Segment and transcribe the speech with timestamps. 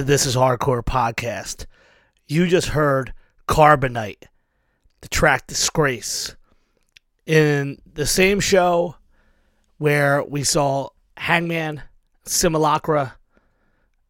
[0.00, 1.66] To This Is Hardcore Podcast.
[2.26, 3.12] You just heard
[3.46, 4.22] Carbonite,
[5.02, 6.36] the track Disgrace.
[7.26, 8.96] In the same show
[9.76, 11.82] where we saw Hangman,
[12.24, 13.16] Simulacra,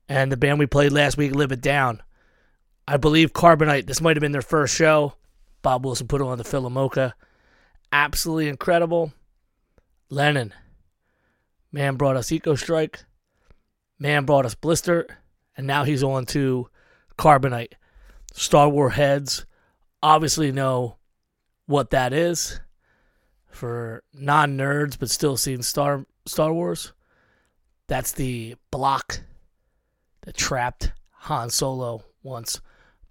[0.09, 2.01] and the band we played last week, Live It Down.
[2.87, 5.15] I believe Carbonite, this might have been their first show.
[5.61, 7.15] Bob Wilson put on the Philomoka.
[7.91, 9.13] Absolutely incredible.
[10.09, 10.55] Lennon,
[11.73, 13.03] man brought us Eco Strike.
[13.99, 15.17] Man brought us Blister.
[15.57, 16.69] And now he's on to
[17.19, 17.73] Carbonite.
[18.33, 19.45] Star Wars heads
[20.03, 20.97] obviously know
[21.67, 22.61] what that is
[23.51, 26.93] for non nerds, but still seeing Star Star Wars.
[27.89, 29.21] That's the block
[30.23, 32.61] that trapped Han Solo once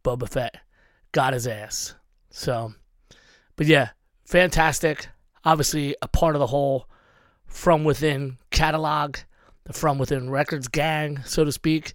[0.04, 0.58] Boba Fett
[1.12, 1.96] got his ass.
[2.30, 2.74] So,
[3.56, 3.90] but yeah,
[4.26, 5.10] fantastic.
[5.44, 6.88] Obviously, a part of the whole
[7.46, 9.18] From Within catalog,
[9.66, 11.94] the From Within Records gang, so to speak.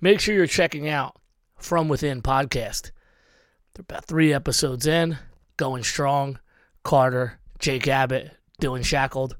[0.00, 1.16] Make sure you're checking out
[1.56, 2.90] From Within podcast.
[3.72, 5.18] They're about three episodes in,
[5.56, 6.38] going strong.
[6.84, 8.30] Carter, Jake Abbott,
[8.60, 9.36] Dylan Shackled.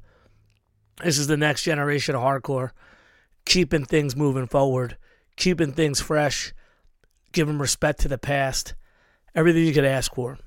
[1.04, 2.70] This is the next generation of hardcore,
[3.44, 4.96] keeping things moving forward,
[5.36, 6.54] keeping things fresh,
[7.32, 8.74] giving respect to the past,
[9.34, 10.38] everything you could ask for.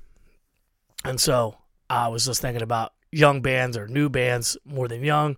[1.04, 1.56] And so
[1.88, 5.36] I was just thinking about young bands or new bands more than young,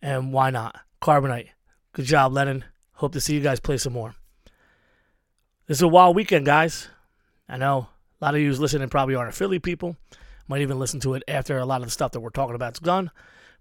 [0.00, 0.76] and why not?
[1.02, 1.48] Carbonite.
[1.92, 2.64] Good job, Lennon.
[2.98, 4.16] Hope to see you guys play some more.
[5.68, 6.88] This is a wild weekend, guys.
[7.48, 7.86] I know
[8.20, 9.96] a lot of you listening probably aren't Philly people.
[10.48, 12.72] Might even listen to it after a lot of the stuff that we're talking about
[12.72, 13.12] is done.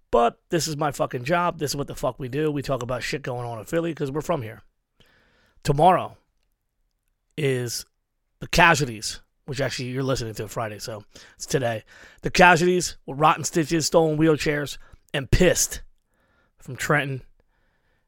[0.10, 1.60] But this is my fucking job.
[1.60, 2.50] This is what the fuck we do.
[2.52, 4.64] We talk about shit going on in Philly because we're from here.
[5.64, 6.18] Tomorrow
[7.38, 7.86] is
[8.40, 11.04] the casualties, which actually you're listening to Friday, so
[11.36, 11.84] it's today.
[12.24, 14.80] The casualties with rotten stitches, stolen wheelchairs,
[15.14, 15.84] and pissed
[16.58, 17.22] from Trenton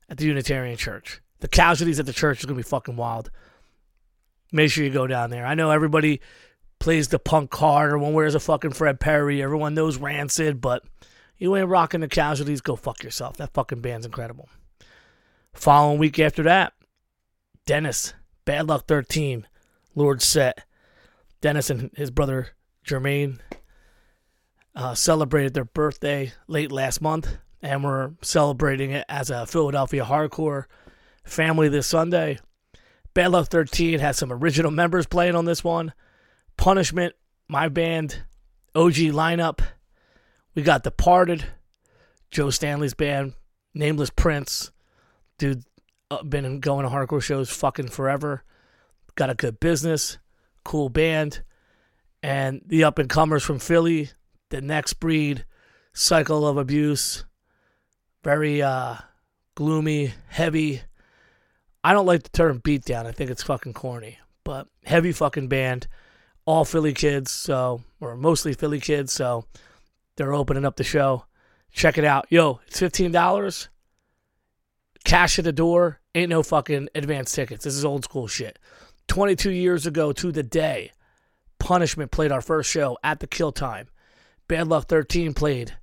[0.09, 1.21] at the Unitarian Church.
[1.39, 3.31] The casualties at the church is gonna be fucking wild.
[4.51, 5.45] Make sure you go down there.
[5.45, 6.21] I know everybody
[6.79, 9.41] plays the punk card or one wears a fucking Fred Perry.
[9.41, 10.83] Everyone knows Rancid, but
[11.37, 12.61] you ain't rocking the casualties.
[12.61, 13.37] Go fuck yourself.
[13.37, 14.49] That fucking band's incredible.
[15.53, 16.73] Following week after that,
[17.65, 18.13] Dennis,
[18.45, 19.47] Bad Luck 13,
[19.95, 20.63] Lord Set.
[21.41, 22.49] Dennis and his brother
[22.85, 23.39] Jermaine
[24.75, 30.65] uh, celebrated their birthday late last month, and we're celebrating it as a Philadelphia hardcore
[31.23, 32.39] family this Sunday.
[33.13, 35.93] Bad Luck 13 has some original members playing on this one.
[36.57, 37.15] Punishment,
[37.47, 38.23] my band,
[38.75, 39.59] OG lineup.
[40.55, 41.45] We got Departed,
[42.31, 43.33] Joe Stanley's band,
[43.73, 44.71] Nameless Prince.
[45.37, 45.63] Dude,
[46.11, 48.43] uh, been going to hardcore shows fucking forever.
[49.15, 50.17] Got a good business,
[50.63, 51.43] cool band.
[52.21, 54.09] And the up and comers from Philly,
[54.49, 55.45] the next breed,
[55.93, 57.25] cycle of abuse.
[58.23, 58.95] Very uh,
[59.55, 60.81] gloomy, heavy.
[61.83, 63.05] I don't like the term beatdown.
[63.05, 64.19] I think it's fucking corny.
[64.43, 65.87] But heavy fucking band
[66.45, 69.45] all Philly kids, so or mostly Philly kids, so
[70.15, 71.25] they're opening up the show.
[71.71, 72.25] Check it out.
[72.29, 73.69] Yo, it's fifteen dollars.
[75.03, 75.99] Cash at the door.
[76.15, 77.63] Ain't no fucking advance tickets.
[77.63, 78.57] This is old school shit.
[79.07, 80.91] Twenty two years ago to the day,
[81.59, 83.89] Punishment played our first show at the Kill Time.
[84.47, 85.77] Bad Luck 13 played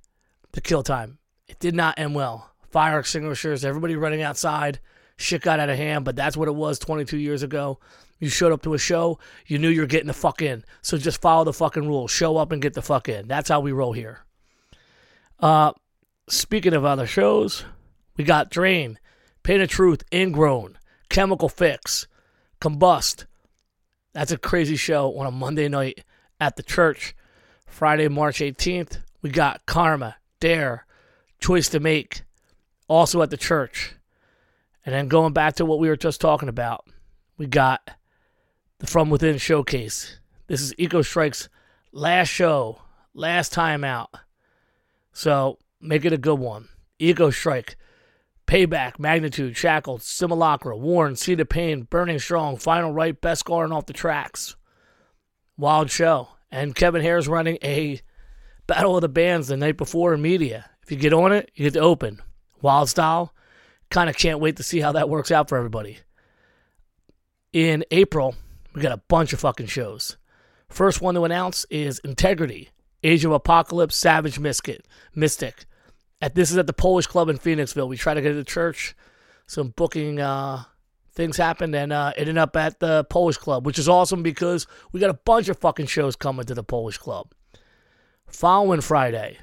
[0.51, 1.19] the Kill Time.
[1.47, 2.51] It did not end well.
[2.69, 4.79] Fire extinguishers, everybody running outside.
[5.17, 7.79] Shit got out of hand, but that's what it was 22 years ago.
[8.19, 10.63] You showed up to a show, you knew you're getting the fuck in.
[10.81, 12.11] So just follow the fucking rules.
[12.11, 13.27] Show up and get the fuck in.
[13.27, 14.25] That's how we roll here.
[15.39, 15.73] Uh,
[16.27, 17.63] speaking of other shows,
[18.15, 18.97] we got Drain,
[19.43, 20.77] Pain of Truth, Ingrown,
[21.09, 22.07] Chemical Fix,
[22.59, 23.25] Combust.
[24.13, 26.03] That's a crazy show on a Monday night
[26.39, 27.15] at the church.
[27.67, 30.86] Friday, March 18th, we got Karma, Dare,
[31.39, 32.23] Choice to Make,
[32.87, 33.95] also at the church.
[34.85, 36.85] And then going back to what we were just talking about,
[37.37, 37.91] we got
[38.79, 40.19] the From Within showcase.
[40.47, 41.49] This is Eco Strike's
[41.91, 42.81] last show,
[43.13, 44.09] last time out.
[45.11, 46.69] So make it a good one.
[46.99, 47.75] Eco Strike,
[48.47, 53.87] Payback, Magnitude, Shackled, Simulacra, Warren, Seed of Pain, Burning Strong, Final Right, Best Garden off
[53.87, 54.55] the tracks.
[55.57, 56.29] Wild show.
[56.49, 57.99] And Kevin Hare's running a
[58.67, 60.69] Battle of the Bands the night before in media.
[60.87, 62.21] If you get on it, you get to open.
[62.61, 63.33] Wild style.
[63.89, 65.97] Kind of can't wait to see how that works out for everybody.
[67.51, 68.35] In April,
[68.73, 70.15] we got a bunch of fucking shows.
[70.69, 72.69] First one to announce is Integrity,
[73.03, 74.85] Age of Apocalypse, Savage Mystic.
[75.13, 75.65] Mystic.
[76.21, 77.89] At this is at the Polish Club in Phoenixville.
[77.89, 78.95] We try to get to the church.
[79.45, 80.63] Some booking uh,
[81.11, 85.01] things happened, and uh, ended up at the Polish Club, which is awesome because we
[85.01, 87.33] got a bunch of fucking shows coming to the Polish Club.
[88.27, 89.39] Following Friday,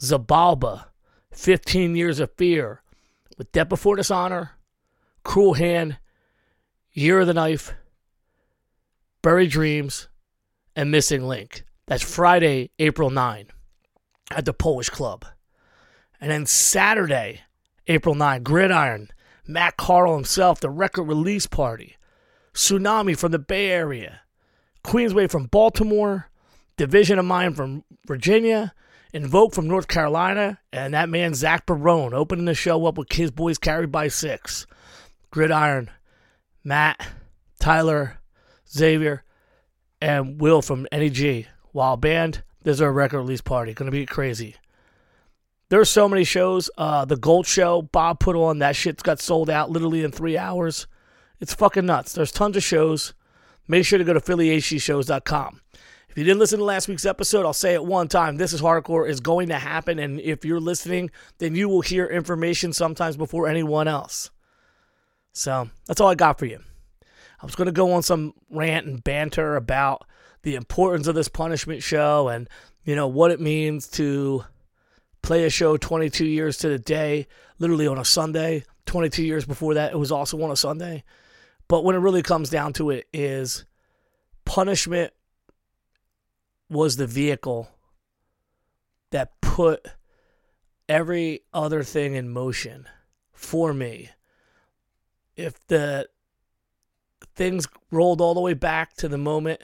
[0.00, 0.86] Zabalba,
[1.32, 2.82] 15 Years of Fear,
[3.38, 4.52] with Death Before Dishonor,
[5.22, 5.98] Cruel Hand,
[6.92, 7.72] Year of the Knife,
[9.22, 10.08] Buried Dreams,
[10.76, 11.64] and Missing Link.
[11.86, 13.48] That's Friday, April 9
[14.30, 15.24] at the Polish Club.
[16.20, 17.42] And then Saturday,
[17.86, 19.08] April 9, Gridiron,
[19.46, 21.96] Matt Carl himself, the record release party,
[22.54, 24.20] Tsunami from the Bay Area,
[24.84, 26.30] Queensway from Baltimore,
[26.76, 28.74] Division of Mine from Virginia,
[29.14, 33.30] Invoke from North Carolina, and that man Zach Barone opening the show up with his
[33.30, 34.66] boys carried by six.
[35.30, 35.88] Gridiron,
[36.64, 37.06] Matt,
[37.60, 38.18] Tyler,
[38.68, 39.22] Xavier,
[40.00, 41.46] and Will from NEG.
[41.72, 43.72] Wild Band, there's our record release party.
[43.72, 44.56] Gonna be crazy.
[45.68, 46.68] There's so many shows.
[46.76, 50.36] Uh, the Gold Show, Bob put on, that shit's got sold out literally in three
[50.36, 50.88] hours.
[51.38, 52.14] It's fucking nuts.
[52.14, 53.14] There's tons of shows.
[53.68, 55.60] Make sure to go to PhillyHDShows.com.
[56.14, 58.36] If you didn't listen to last week's episode, I'll say it one time.
[58.36, 62.06] This is hardcore is going to happen, and if you're listening, then you will hear
[62.06, 64.30] information sometimes before anyone else.
[65.32, 66.60] So that's all I got for you.
[67.42, 70.06] I was going to go on some rant and banter about
[70.42, 72.48] the importance of this punishment show and
[72.84, 74.44] you know what it means to
[75.20, 77.26] play a show 22 years to the day,
[77.58, 78.62] literally on a Sunday.
[78.86, 81.02] 22 years before that, it was also on a Sunday.
[81.66, 83.64] But when it really comes down to it, is
[84.44, 85.12] punishment
[86.68, 87.68] was the vehicle
[89.10, 89.86] that put
[90.88, 92.86] every other thing in motion
[93.32, 94.10] for me.
[95.36, 96.08] If the
[97.34, 99.60] things rolled all the way back to the moment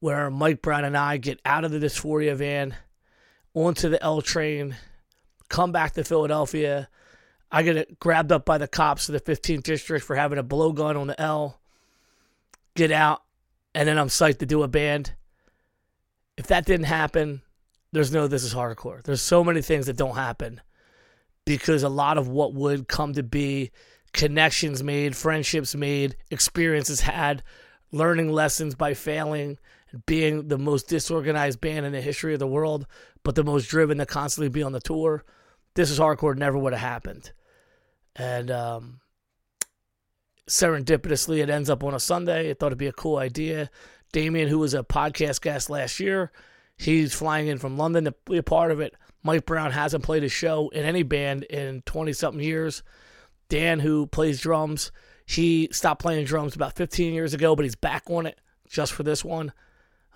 [0.00, 2.74] where Mike Brown and I get out of the dysphoria van,
[3.54, 4.76] onto the L train,
[5.48, 6.88] come back to Philadelphia.
[7.50, 10.98] I get grabbed up by the cops of the 15th district for having a blowgun
[10.98, 11.60] on the L.
[12.74, 13.22] Get out,
[13.74, 15.14] and then I'm psyched to do a band.
[16.40, 17.42] If that didn't happen,
[17.92, 19.02] there's no this is hardcore.
[19.02, 20.62] There's so many things that don't happen
[21.44, 23.72] because a lot of what would come to be
[24.14, 27.42] connections made, friendships made, experiences had,
[27.92, 29.58] learning lessons by failing,
[30.06, 32.86] being the most disorganized band in the history of the world,
[33.22, 35.22] but the most driven to constantly be on the tour.
[35.74, 37.32] This is hardcore never would have happened.
[38.16, 39.00] And um,
[40.48, 42.48] serendipitously, it ends up on a Sunday.
[42.48, 43.68] I thought it'd be a cool idea.
[44.12, 46.32] Damien, who was a podcast guest last year,
[46.76, 48.94] he's flying in from London to be a part of it.
[49.22, 52.82] Mike Brown hasn't played a show in any band in 20 something years.
[53.48, 54.92] Dan, who plays drums,
[55.26, 59.02] he stopped playing drums about 15 years ago, but he's back on it just for
[59.02, 59.52] this one.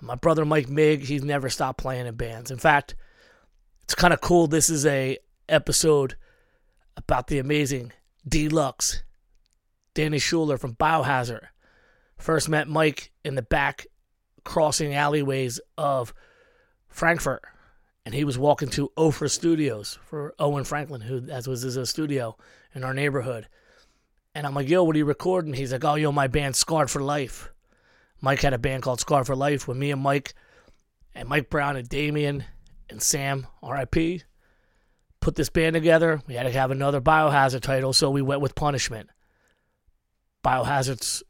[0.00, 2.50] My brother Mike Mig, he's never stopped playing in bands.
[2.50, 2.94] In fact,
[3.82, 4.46] it's kind of cool.
[4.46, 6.16] This is a episode
[6.96, 7.92] about the amazing
[8.26, 9.02] Deluxe,
[9.94, 11.46] Danny Schuler from Biohazard.
[12.18, 13.86] First met Mike in the back
[14.44, 16.14] crossing alleyways of
[16.88, 17.40] Frankford,
[18.04, 22.36] and he was walking to Ofra Studios for Owen Franklin, who as was his studio
[22.74, 23.48] in our neighborhood.
[24.34, 25.54] And I'm like, yo, what are you recording?
[25.54, 27.50] He's like, oh, yo, my band Scarred for Life.
[28.20, 30.34] Mike had a band called Scarred for Life with me and Mike
[31.14, 32.44] and Mike Brown and Damien
[32.90, 34.22] and Sam, RIP,
[35.20, 36.20] put this band together.
[36.26, 39.08] We had to have another Biohazard title, so we went with Punishment.
[40.44, 41.22] Biohazard's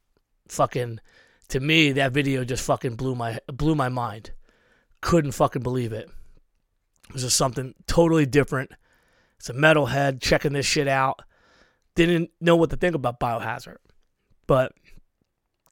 [0.49, 1.01] fucking
[1.49, 4.31] to me, that video just fucking blew my blew my mind.
[5.01, 6.09] Couldn't fucking believe it.
[7.09, 8.73] It was just something totally different.
[9.39, 11.21] It's a metalhead checking this shit out.
[11.95, 13.77] Didn't know what to think about Biohazard.
[14.47, 14.73] But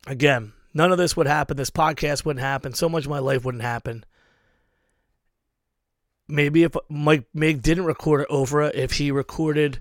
[0.06, 1.56] again, none of this would happen.
[1.56, 2.74] This podcast wouldn't happen.
[2.74, 4.04] So much of my life wouldn't happen.
[6.28, 9.80] Maybe if Mike didn't record it over, if he recorded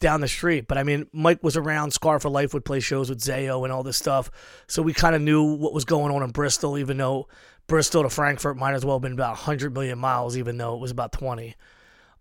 [0.00, 0.66] down the street.
[0.68, 1.92] But I mean, Mike was around.
[1.92, 4.30] Scar for Life would play shows with Zayo and all this stuff.
[4.66, 7.28] So we kind of knew what was going on in Bristol, even though
[7.66, 10.80] Bristol to Frankford might as well have been about 100 million miles, even though it
[10.80, 11.54] was about 20.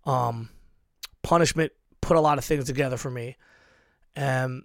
[0.06, 0.50] Um,
[1.24, 3.36] Punishment put a lot of things together for me.
[4.16, 4.64] And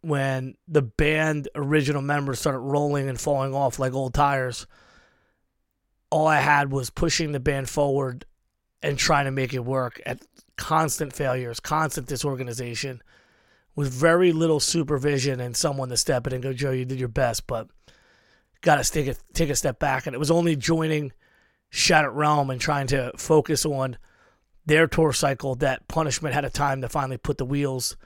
[0.00, 4.66] when the band original members started rolling and falling off like old tires,
[6.10, 8.24] all I had was pushing the band forward
[8.82, 10.20] and trying to make it work at
[10.58, 13.02] constant failures, constant disorganization,
[13.74, 17.08] with very little supervision and someone to step in and go, Joe, you did your
[17.08, 17.68] best, but
[18.60, 20.06] got to take a, take a step back.
[20.06, 21.12] And it was only joining
[21.70, 23.96] Shattered Realm and trying to focus on
[24.66, 27.96] their tour cycle that Punishment had a time to finally put the wheels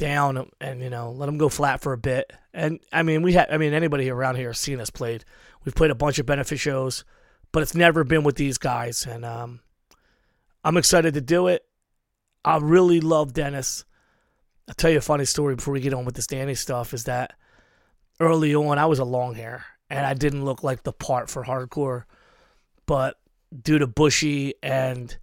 [0.00, 2.32] down and you know let them go flat for a bit.
[2.52, 5.24] And I mean, we had I mean anybody around here has seen us played.
[5.64, 7.04] We've played a bunch of benefit shows,
[7.52, 9.06] but it's never been with these guys.
[9.06, 9.60] And um,
[10.64, 11.64] I'm excited to do it.
[12.44, 13.84] I really love Dennis.
[14.68, 17.04] I'll tell you a funny story before we get on with this Danny stuff is
[17.04, 17.34] that
[18.18, 21.44] early on I was a long hair and I didn't look like the part for
[21.44, 22.04] hardcore.
[22.86, 23.16] But
[23.62, 25.16] due to Bushy and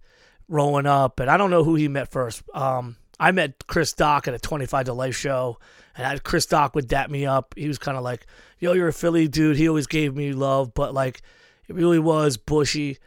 [0.48, 2.42] rolling up, and I don't know who he met first.
[2.54, 5.58] Um, I met Chris Dock at a 25 to Life show,
[5.96, 7.54] and I, Chris Dock would dap me up.
[7.56, 8.26] He was kind of like,
[8.58, 11.22] "Yo, you're a Philly dude." He always gave me love, but like,
[11.66, 12.98] it really was bushy,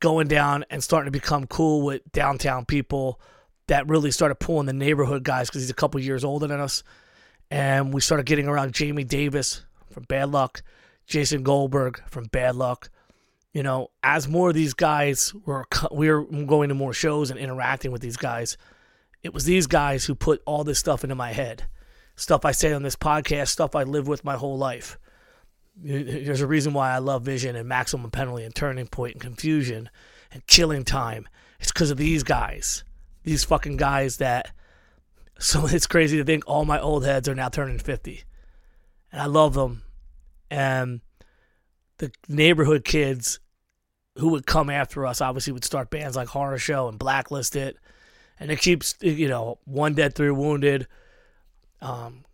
[0.00, 3.20] going down and starting to become cool with downtown people
[3.68, 6.82] that really started pulling the neighborhood guys because he's a couple years older than us,
[7.50, 10.62] and we started getting around Jamie Davis from Bad Luck,
[11.06, 12.90] Jason Goldberg from Bad Luck.
[13.52, 17.38] You know, as more of these guys were we were going to more shows and
[17.38, 18.56] interacting with these guys
[19.26, 21.64] it was these guys who put all this stuff into my head.
[22.14, 24.98] Stuff I say on this podcast, stuff I live with my whole life.
[25.76, 29.90] There's a reason why I love Vision and Maximum Penalty and Turning Point and Confusion
[30.32, 31.28] and Killing Time.
[31.60, 32.82] It's because of these guys.
[33.24, 34.52] These fucking guys that.
[35.38, 38.22] So it's crazy to think all my old heads are now turning 50.
[39.12, 39.82] And I love them.
[40.50, 41.02] And
[41.98, 43.38] the neighborhood kids
[44.16, 47.76] who would come after us obviously would start bands like Horror Show and Blacklist It
[48.38, 50.86] and it keeps you know one dead, three wounded,
[51.80, 52.24] um,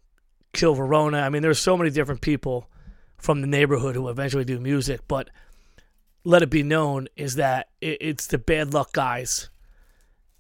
[0.53, 1.19] kill Verona.
[1.19, 2.69] I mean, there's so many different people
[3.23, 5.31] from the neighborhood who eventually do music, but
[6.25, 9.49] let it be known is that it, it's the bad luck guys,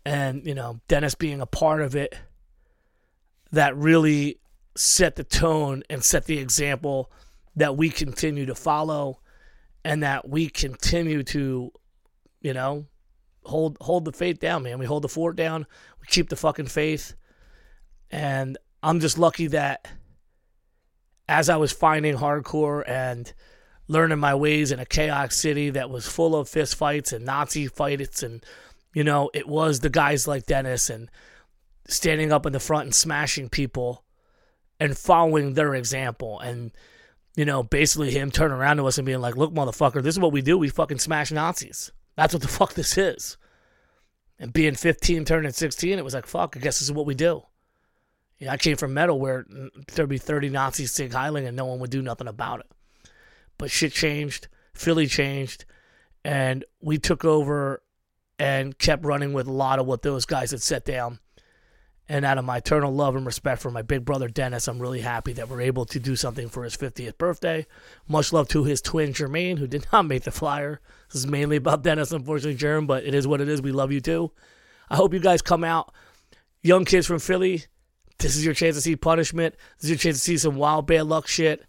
[0.04, 2.14] and you know Dennis being a part of it
[3.52, 4.40] that really
[4.74, 7.10] set the tone and set the example
[7.54, 9.20] that we continue to follow
[9.84, 11.70] and that we continue to
[12.40, 12.86] you know
[13.44, 14.80] hold hold the faith down, man.
[14.80, 15.66] We hold the fort down.
[16.00, 17.14] We keep the fucking faith.
[18.10, 19.86] And I'm just lucky that
[21.32, 23.32] as I was finding hardcore and
[23.88, 27.66] learning my ways in a chaos city that was full of fist fights and Nazi
[27.66, 28.44] fights and
[28.94, 31.10] you know, it was the guys like Dennis and
[31.88, 34.04] standing up in the front and smashing people
[34.78, 36.70] and following their example and
[37.34, 40.20] you know, basically him turning around to us and being like, "Look, motherfucker, this is
[40.20, 40.58] what we do.
[40.58, 43.38] We fucking smash Nazis." That's what the fuck this is.
[44.38, 47.14] And being 15, turning 16, it was like, fuck, I guess this is what we
[47.14, 47.42] do.
[48.42, 51.64] Yeah, I came from metal where mm, there'd be 30 Nazis sig heiling and no
[51.64, 52.66] one would do nothing about it.
[53.56, 54.48] But shit changed.
[54.74, 55.64] Philly changed.
[56.24, 57.84] And we took over
[58.40, 61.20] and kept running with a lot of what those guys had set down.
[62.08, 65.02] And out of my eternal love and respect for my big brother Dennis, I'm really
[65.02, 67.64] happy that we're able to do something for his 50th birthday.
[68.08, 70.80] Much love to his twin Jermaine, who did not make the flyer.
[71.12, 73.62] This is mainly about Dennis, unfortunately, Jerm, but it is what it is.
[73.62, 74.32] We love you too.
[74.90, 75.94] I hope you guys come out.
[76.60, 77.66] Young kids from Philly,
[78.22, 79.56] this is your chance to see punishment.
[79.76, 81.64] This is your chance to see some wild bad luck shit.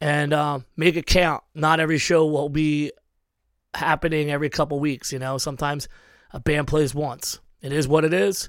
[0.00, 1.42] And uh, make it count.
[1.54, 2.92] Not every show will be
[3.74, 5.38] happening every couple weeks, you know.
[5.38, 5.88] Sometimes
[6.32, 7.40] a band plays once.
[7.60, 8.48] It is what it is.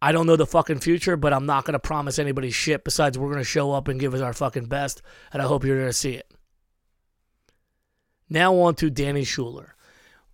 [0.00, 2.82] I don't know the fucking future, but I'm not to promise anybody shit.
[2.82, 5.00] Besides, we're to show up and give us our fucking best,
[5.32, 6.28] and I hope you're to see it.
[8.28, 9.76] Now on to Danny Schuler.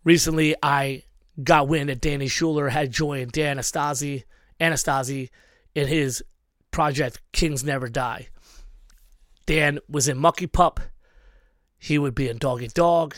[0.05, 1.03] Recently, I
[1.43, 4.25] got wind that Danny Schuler had joined Dan Anastasi,
[4.59, 5.29] Anastasi
[5.75, 6.23] in his
[6.71, 8.29] project Kings Never Die.
[9.47, 10.81] Dan was in Mucky Pup.
[11.79, 13.17] He would be in Dog Eat Dog.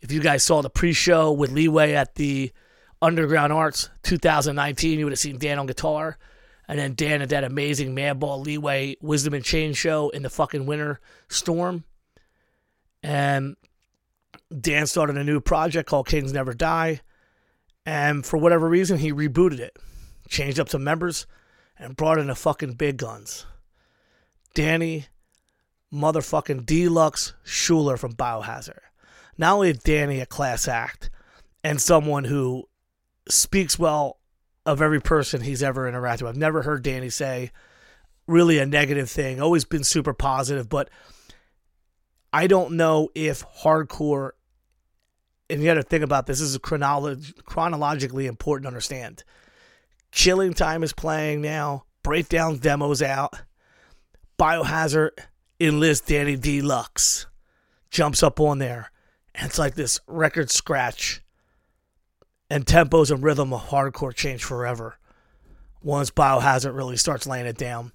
[0.00, 2.52] If you guys saw the pre-show with Leeway at the
[3.00, 4.98] Underground Arts 2019.
[4.98, 6.18] You would have seen Dan on guitar.
[6.66, 10.66] And then Dan at that amazing Madball Leeway Wisdom in Chains show in the fucking
[10.66, 11.84] winter storm.
[13.02, 13.56] And
[14.60, 17.00] Dan started a new project called Kings Never Die.
[17.86, 19.78] And for whatever reason, he rebooted it,
[20.28, 21.26] changed up some members,
[21.78, 23.46] and brought in the fucking big guns.
[24.54, 25.06] Danny
[25.92, 28.80] motherfucking Deluxe Schuler from Biohazard.
[29.36, 31.10] Not only is Danny a class act
[31.62, 32.68] and someone who
[33.28, 34.18] speaks well
[34.66, 36.30] of every person he's ever interacted with.
[36.30, 37.52] I've never heard Danny say
[38.26, 39.40] really a negative thing.
[39.40, 40.90] Always been super positive, but
[42.32, 44.32] I don't know if hardcore.
[45.48, 46.40] And you got to think about this.
[46.40, 49.24] This is chronolog- chronologically important to understand.
[50.18, 51.84] Killing Time is playing now.
[52.02, 53.34] Breakdown demos out.
[54.36, 55.10] Biohazard
[55.60, 57.26] enlist Danny Deluxe
[57.92, 58.90] jumps up on there,
[59.32, 61.22] and it's like this record scratch
[62.50, 64.98] and tempos and rhythm of hardcore change forever
[65.84, 67.92] once Biohazard really starts laying it down.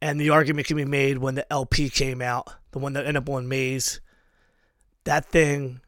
[0.00, 3.24] And the argument can be made when the LP came out, the one that ended
[3.24, 4.00] up on Maze.
[5.02, 5.80] That thing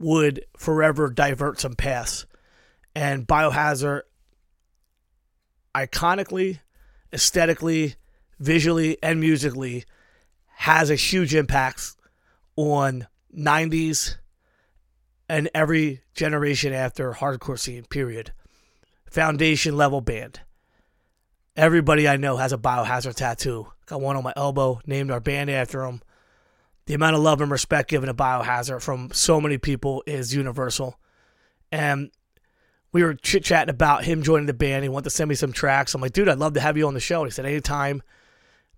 [0.00, 2.26] would forever divert some paths.
[2.96, 4.02] And Biohazard,
[5.74, 6.60] iconically,
[7.12, 7.96] aesthetically,
[8.38, 9.84] visually, and musically,
[10.56, 11.96] has a huge impact
[12.56, 14.16] on 90s
[15.28, 18.32] and every generation after hardcore scene, period.
[19.10, 20.40] Foundation level band.
[21.56, 23.68] Everybody I know has a biohazard tattoo.
[23.86, 26.02] Got one on my elbow, named our band after them.
[26.86, 30.98] The amount of love and respect given to biohazard from so many people is universal.
[31.70, 32.10] And
[32.92, 34.82] we were chit chatting about him joining the band.
[34.82, 35.94] He wanted to send me some tracks.
[35.94, 37.22] I'm like, dude, I'd love to have you on the show.
[37.22, 38.02] And he said, anytime.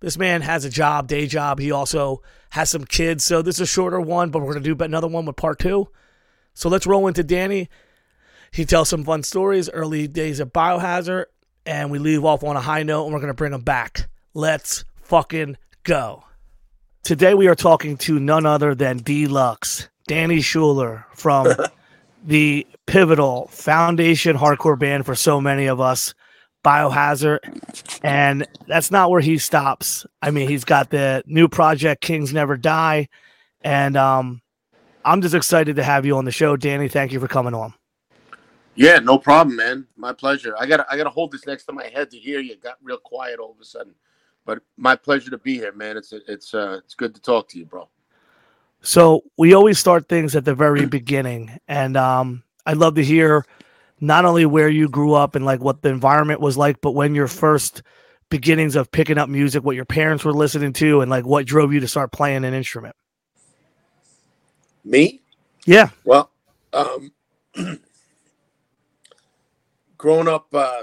[0.01, 1.59] This man has a job, day job.
[1.59, 3.25] He also has some kids.
[3.25, 5.59] So this is a shorter one, but we're going to do another one with part
[5.59, 5.89] two.
[6.53, 7.71] So let's roll into Danny.
[8.53, 11.25] He tells some fun stories, early days of Biohazard,
[11.65, 14.09] and we leave off on a high note, and we're going to bring him back.
[14.35, 16.25] Let's fucking go.
[17.03, 21.49] Today we are talking to none other than Deluxe, Danny Schuler from
[22.25, 26.15] the pivotal foundation hardcore band for so many of us,
[26.65, 27.39] Biohazard.
[28.03, 30.07] And that's not where he stops.
[30.23, 33.09] I mean, he's got the new project, Kings Never Die.
[33.63, 34.43] And um,
[35.05, 36.89] I'm just excited to have you on the show, Danny.
[36.89, 37.75] Thank you for coming on.
[38.77, 39.87] Yeah, no problem, man.
[39.97, 40.55] My pleasure.
[40.59, 42.57] I got I got to hold this next to my head to hear you.
[42.57, 43.95] Got real quiet all of a sudden,
[44.45, 45.97] but my pleasure to be here, man.
[45.97, 47.89] It's it's uh it's good to talk to you, bro.
[48.81, 53.45] So we always start things at the very beginning, and um, I'd love to hear
[54.01, 57.15] not only where you grew up and like what the environment was like, but when
[57.15, 57.83] your first
[58.31, 61.73] beginnings of picking up music, what your parents were listening to, and like what drove
[61.73, 62.97] you to start playing an instrument.
[64.85, 65.21] Me?
[65.65, 65.91] Yeah.
[66.05, 66.31] Well,
[66.73, 67.13] um,
[69.97, 70.83] growing up, uh,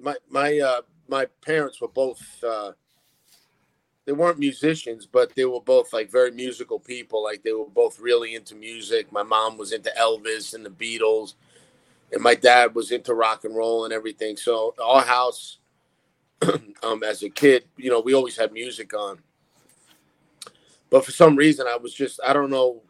[0.00, 2.22] my my uh, my parents were both.
[2.42, 2.72] Uh,
[4.06, 7.22] they weren't musicians, but they were both like very musical people.
[7.22, 9.10] Like they were both really into music.
[9.10, 11.34] My mom was into Elvis and the Beatles,
[12.12, 14.36] and my dad was into rock and roll and everything.
[14.36, 15.58] So our house,
[16.84, 19.18] um, as a kid, you know, we always had music on.
[20.88, 22.82] But for some reason, I was just I don't know,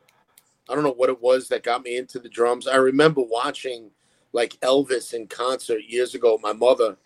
[0.68, 2.68] I don't know what it was that got me into the drums.
[2.68, 3.90] I remember watching
[4.34, 6.98] like Elvis in concert years ago my mother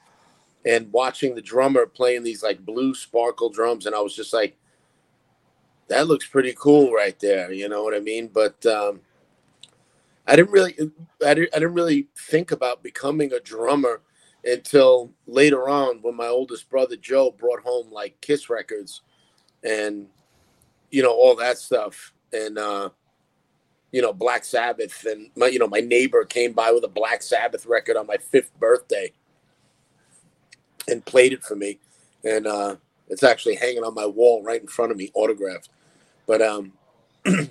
[0.64, 4.56] and watching the drummer playing these like blue sparkle drums and I was just like
[5.88, 8.28] that looks pretty cool right there, you know what I mean?
[8.28, 9.00] But um
[10.26, 10.76] I didn't really
[11.24, 14.02] I didn't, I didn't really think about becoming a drummer
[14.44, 19.02] until later on when my oldest brother Joe brought home like Kiss records
[19.64, 20.06] and
[20.90, 22.90] you know all that stuff and uh
[23.92, 27.22] you know, Black Sabbath, and my, you know, my neighbor came by with a Black
[27.22, 29.12] Sabbath record on my fifth birthday
[30.88, 31.78] and played it for me,
[32.24, 32.76] and uh,
[33.08, 35.68] it's actually hanging on my wall right in front of me, autographed.
[36.26, 36.72] But um,
[37.24, 37.48] yeah,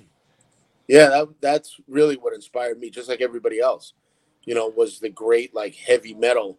[0.88, 3.92] that, that's really what inspired me, just like everybody else.
[4.44, 6.58] You know, was the great like heavy metal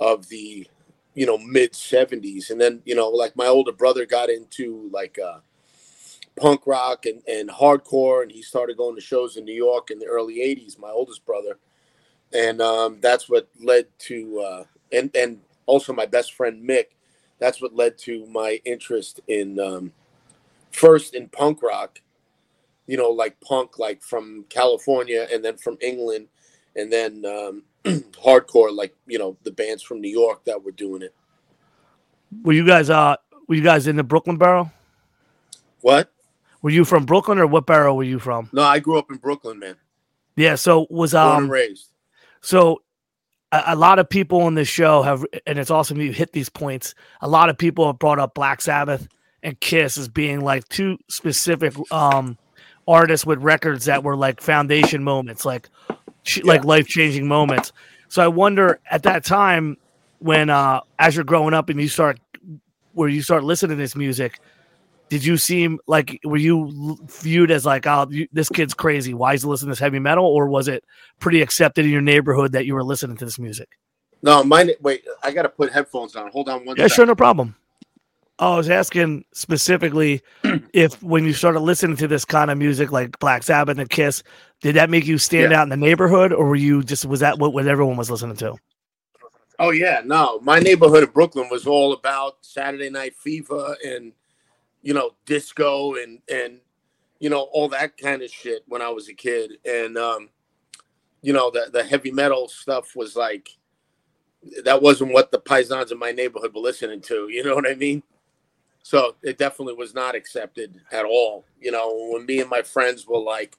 [0.00, 0.66] of the
[1.14, 5.18] you know mid '70s, and then you know, like my older brother got into like.
[5.18, 5.38] Uh,
[6.36, 9.98] punk rock and, and hardcore, and he started going to shows in New York in
[9.98, 10.78] the early '80s.
[10.78, 11.58] My oldest brother,
[12.32, 16.86] and um, that's what led to uh, and and also my best friend Mick.
[17.38, 19.92] That's what led to my interest in um,
[20.70, 22.00] first in punk rock,
[22.86, 26.28] you know, like punk, like from California, and then from England,
[26.76, 27.62] and then um,
[28.24, 31.14] hardcore, like you know, the bands from New York that were doing it.
[32.44, 33.16] Were you guys uh
[33.48, 34.70] were you guys in the Brooklyn borough?
[35.80, 36.12] What?
[36.62, 38.48] Were you from Brooklyn or what borough were you from?
[38.52, 39.76] No, I grew up in Brooklyn, man.
[40.36, 41.88] Yeah, so was Born um and raised.
[42.40, 42.82] so
[43.52, 46.48] a, a lot of people on this show have and it's awesome you hit these
[46.48, 46.94] points.
[47.20, 49.06] A lot of people have brought up Black Sabbath
[49.42, 52.36] and Kiss as being like two specific um
[52.88, 55.68] artists with records that were like foundation moments, like
[56.24, 57.72] ch- like life-changing moments.
[58.08, 59.76] So I wonder at that time
[60.18, 62.18] when uh as you're growing up and you start
[62.94, 64.40] where you start listening to this music,
[65.12, 69.34] did you seem like were you viewed as like oh you, this kid's crazy why
[69.34, 70.82] is he listening to this heavy metal or was it
[71.20, 73.68] pretty accepted in your neighborhood that you were listening to this music
[74.22, 74.70] No, mine.
[74.80, 76.30] Wait, I got to put headphones on.
[76.30, 76.94] Hold on one yeah second.
[76.94, 77.54] sure no problem
[78.38, 80.22] i was asking specifically
[80.72, 84.22] if when you started listening to this kind of music like black sabbath and kiss
[84.62, 85.58] did that make you stand Yeah.
[85.60, 88.36] out in the neighborhood or were you just was that what, what everyone was listening
[88.36, 88.54] to
[89.58, 90.40] Oh yeah, no.
[90.40, 94.12] My neighborhood of Brooklyn was all about Saturday Night Fever and
[94.82, 96.58] you know disco and and
[97.20, 99.52] you know all that kind of shit when I was a kid.
[99.64, 100.28] And um,
[101.22, 103.56] you know the the heavy metal stuff was like
[104.64, 107.28] that wasn't what the paisans in my neighborhood were listening to.
[107.30, 108.02] You know what I mean?
[108.82, 111.44] So it definitely was not accepted at all.
[111.60, 113.56] You know, when me and my friends were like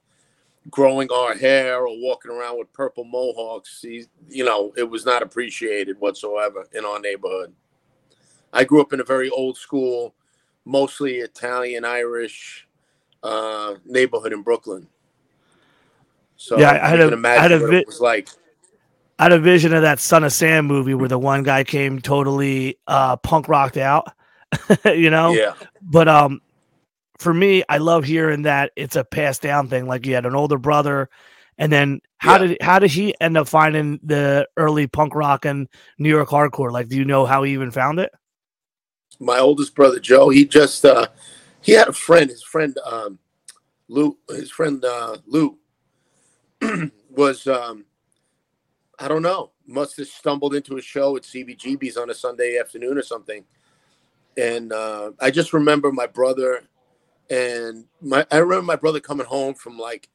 [0.69, 5.99] growing our hair or walking around with purple mohawks, you know, it was not appreciated
[5.99, 7.53] whatsoever in our neighborhood.
[8.51, 10.13] I grew up in a very old school,
[10.65, 12.67] mostly Italian Irish
[13.23, 14.88] uh, neighborhood in Brooklyn.
[16.36, 18.30] So Yeah, I had a- I had a vi- it was like.
[19.19, 21.99] I had a vision of that Son of Sam movie where the one guy came
[22.02, 24.08] totally uh, punk rocked out,
[24.86, 25.34] you know.
[25.34, 26.41] Yeah, But um,
[27.19, 29.86] for me, I love hearing that it's a passed down thing.
[29.88, 31.10] Like you had an older brother,
[31.60, 32.47] And then how yeah.
[32.47, 36.71] did how did he end up finding the early punk rock and New York hardcore?
[36.71, 38.12] Like, do you know how he even found it?
[39.23, 41.07] My oldest brother Joe, he just uh
[41.62, 43.19] he had a friend, his friend um
[43.88, 45.57] Lou, his friend uh Lou
[47.09, 47.86] was um
[48.99, 52.97] I don't know, must have stumbled into a show at CBGB's on a Sunday afternoon
[52.97, 53.43] or something.
[54.38, 56.63] And uh, I just remember my brother
[57.29, 60.09] and my I remember my brother coming home from like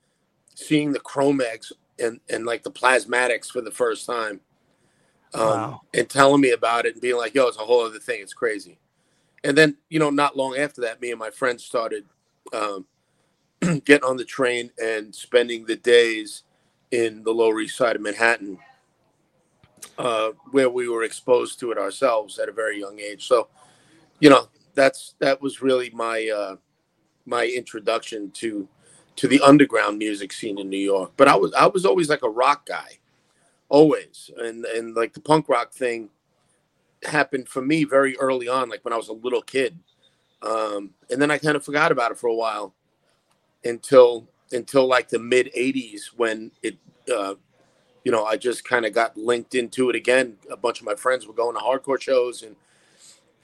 [0.55, 4.41] seeing the Cro-Mags and and like the plasmatics for the first time.
[5.35, 5.81] Um, wow.
[5.93, 8.23] and telling me about it and being like, yo, it's a whole other thing.
[8.23, 8.79] It's crazy.
[9.45, 12.05] And then, you know, not long after that, me and my friends started
[12.53, 12.87] um,
[13.85, 16.43] getting on the train and spending the days
[16.91, 18.59] in the Lower East Side of Manhattan
[19.99, 23.27] uh, where we were exposed to it ourselves at a very young age.
[23.27, 23.49] So,
[24.21, 26.57] you know, that's that was really my uh,
[27.27, 28.69] my introduction to
[29.17, 31.13] to the underground music scene in New York.
[31.17, 32.99] But I was I was always like a rock guy,
[33.69, 36.11] always, and and like the punk rock thing
[37.05, 39.79] happened for me very early on, like when I was a little kid,
[40.43, 42.75] um, and then I kind of forgot about it for a while
[43.65, 46.77] until until like the mid '80s when it
[47.13, 47.35] uh,
[48.05, 50.37] you know, I just kind of got linked into it again.
[50.51, 52.57] A bunch of my friends were going to hardcore shows and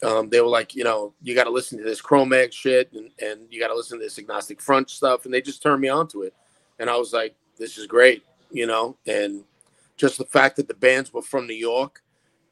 [0.02, 3.10] um, they were like, you know, you got to listen to this Cro-Mag shit and,
[3.22, 5.24] and you got to listen to this Agnostic Front stuff.
[5.24, 6.34] And they just turned me on to it.
[6.78, 9.44] And I was like, this is great, you know, and
[9.96, 12.02] just the fact that the bands were from New York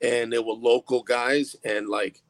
[0.02, 2.22] and they were local guys and like,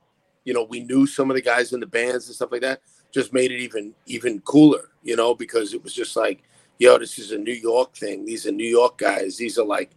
[0.45, 2.81] you know, we knew some of the guys in the bands and stuff like that
[3.13, 6.43] just made it even, even cooler, you know, because it was just like,
[6.79, 8.25] yo, this is a New York thing.
[8.25, 9.37] These are New York guys.
[9.37, 9.91] These are like,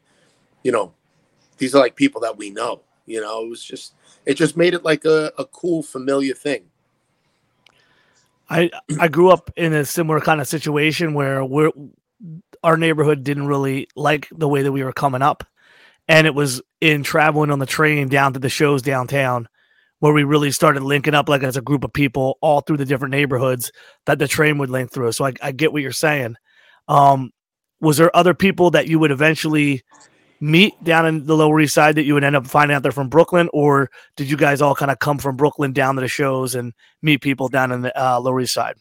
[0.64, 0.94] you know,
[1.58, 2.82] these are like people that we know.
[3.06, 3.94] You know, it was just
[4.26, 6.66] it just made it like a, a cool, familiar thing.
[8.50, 11.72] I I grew up in a similar kind of situation where we're
[12.64, 15.44] our neighborhood didn't really like the way that we were coming up.
[16.08, 19.48] And it was in traveling on the train down to the shows downtown
[20.00, 22.86] where we really started linking up like as a group of people all through the
[22.86, 23.72] different neighborhoods
[24.06, 25.12] that the train would link through.
[25.12, 26.36] So I, I get what you're saying.
[26.88, 27.32] Um,
[27.82, 29.84] was there other people that you would eventually
[30.39, 32.91] meet down in the Lower East Side that you would end up finding out they're
[32.91, 36.08] from Brooklyn, or did you guys all kind of come from Brooklyn down to the
[36.08, 38.76] shows and meet people down in the uh, Lower East Side?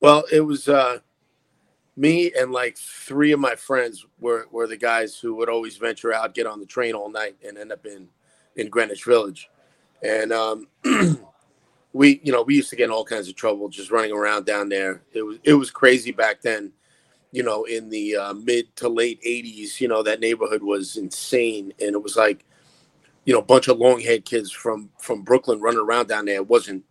[0.00, 0.98] Well, it was uh,
[1.96, 6.12] me and like three of my friends were were the guys who would always venture
[6.12, 8.08] out, get on the train all night, and end up in
[8.56, 9.50] in Greenwich Village,
[10.02, 10.68] and um,
[11.92, 14.46] we you know we used to get in all kinds of trouble just running around
[14.46, 15.02] down there.
[15.12, 16.72] It was it was crazy back then
[17.36, 21.70] you know, in the uh, mid to late 80s, you know, that neighborhood was insane.
[21.80, 22.46] And it was like,
[23.26, 26.42] you know, a bunch of long haired kids from from Brooklyn running around down there
[26.42, 26.84] wasn't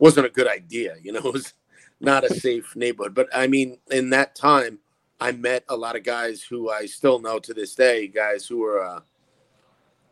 [0.00, 0.96] wasn't a good idea.
[1.00, 1.54] You know, it was
[2.00, 3.14] not a safe neighborhood.
[3.14, 4.78] But I mean, in that time,
[5.20, 8.58] I met a lot of guys who I still know to this day, guys who
[8.58, 9.00] were, uh,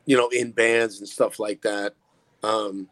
[0.04, 1.94] you know, in bands and stuff like that,
[2.42, 2.88] um,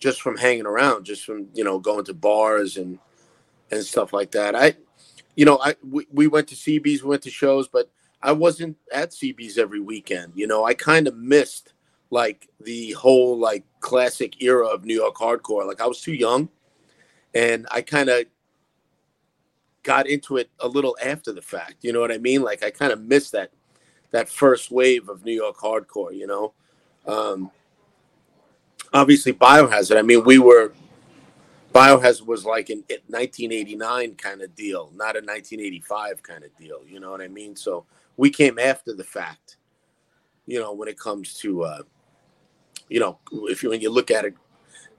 [0.00, 2.98] just from hanging around, just from you know going to bars and
[3.70, 4.54] and stuff like that.
[4.54, 4.74] I
[5.36, 8.76] you know, I we, we went to CBs, we went to shows, but I wasn't
[8.92, 10.32] at CBs every weekend.
[10.34, 11.74] You know, I kind of missed
[12.10, 15.66] like the whole like classic era of New York hardcore.
[15.66, 16.48] Like I was too young,
[17.34, 18.24] and I kind of
[19.82, 21.76] got into it a little after the fact.
[21.82, 22.42] You know what I mean?
[22.42, 23.50] Like I kind of missed that
[24.10, 26.14] that first wave of New York hardcore.
[26.14, 26.52] You know,
[27.06, 27.50] um,
[28.92, 29.98] obviously Biohazard.
[29.98, 30.72] I mean, we were
[31.74, 36.80] Biohazard was like an 1989 kind of deal, not a 1985 kind of deal.
[36.86, 37.56] You know what I mean?
[37.56, 37.84] So
[38.16, 39.56] we came after the fact.
[40.46, 41.82] You know, when it comes to, uh,
[42.88, 44.34] you know, if you when you look at it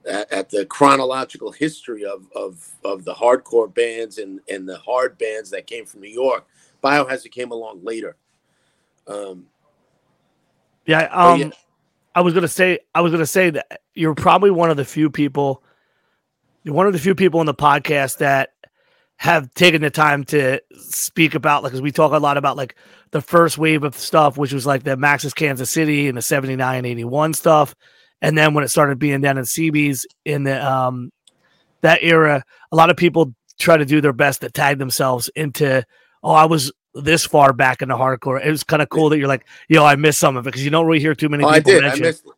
[0.06, 5.18] at, at, the chronological history of of of the hardcore bands and and the hard
[5.18, 6.46] bands that came from New York,
[6.82, 8.16] Biohazard came along later.
[9.06, 9.46] Um,
[10.86, 11.50] yeah, um, yeah.
[12.14, 15.10] I was gonna say I was gonna say that you're probably one of the few
[15.10, 15.62] people
[16.62, 18.52] you're one of the few people in the podcast that
[19.16, 22.74] have taken the time to speak about like because we talk a lot about like
[23.10, 26.84] the first wave of stuff which was like the max's kansas city and the 79
[26.86, 27.74] 81 stuff
[28.22, 31.10] and then when it started being down in cb's in the um
[31.80, 35.84] that era a lot of people try to do their best to tag themselves into
[36.22, 38.44] oh i was this far back in the hardcore.
[38.44, 40.50] It was kind of cool that you're like yo i missed some of it.
[40.50, 42.04] Because you don't really hear too many oh, people i did mention.
[42.04, 42.32] i missed it.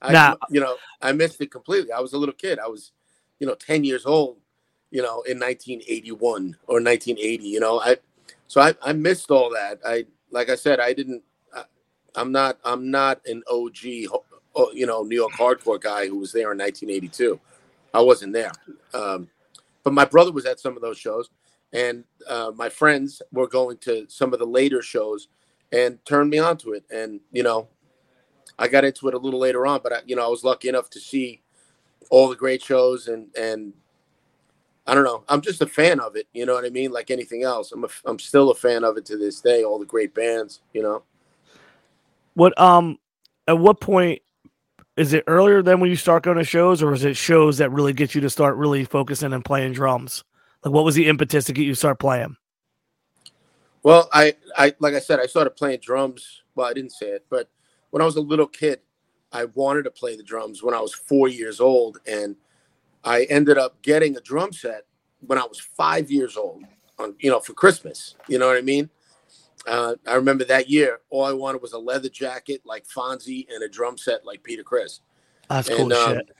[0.00, 0.36] I, nah.
[0.50, 1.92] you know i missed it completely.
[1.92, 2.58] I was a little kid.
[2.58, 2.92] I was
[3.38, 4.38] you know 10 years old
[4.90, 7.80] you know in 1981 or 1980 you know?
[7.80, 7.96] I
[8.46, 9.80] so i, I missed all that.
[9.86, 11.22] I like i said i didn't
[11.54, 11.64] I,
[12.14, 13.76] i'm not i'm not an og
[14.72, 17.38] you know new york hardcore guy who was there in 1982
[17.94, 18.52] i wasn't there
[18.94, 19.28] um,
[19.84, 21.30] but my brother was at some of those shows
[21.72, 25.28] and uh, my friends were going to some of the later shows
[25.72, 26.84] and turned me onto it.
[26.90, 27.68] And you know,
[28.58, 30.68] I got into it a little later on, but I, you know, I was lucky
[30.68, 31.42] enough to see
[32.10, 33.72] all the great shows and and
[34.86, 35.22] I don't know.
[35.28, 36.26] I'm just a fan of it.
[36.32, 36.90] You know what I mean?
[36.90, 39.62] Like anything else, I'm a, I'm still a fan of it to this day.
[39.62, 41.02] All the great bands, you know.
[42.32, 42.98] What um,
[43.46, 44.22] at what point
[44.98, 47.70] is it earlier than when you start going to shows, or is it shows that
[47.70, 50.24] really get you to start really focusing and playing drums?
[50.64, 52.36] Like, what was the impetus to get you start playing?
[53.84, 56.42] Well, I, I, like I said, I started playing drums.
[56.56, 57.48] Well, I didn't say it, but
[57.90, 58.80] when I was a little kid,
[59.30, 62.34] I wanted to play the drums when I was four years old, and
[63.04, 64.84] I ended up getting a drum set
[65.20, 66.64] when I was five years old,
[66.98, 68.16] on you know for Christmas.
[68.26, 68.90] You know what I mean?
[69.66, 73.62] Uh, I remember that year, all I wanted was a leather jacket like Fonzie and
[73.62, 75.00] a drum set like Peter Criss.
[75.48, 76.36] That's cool um, shit.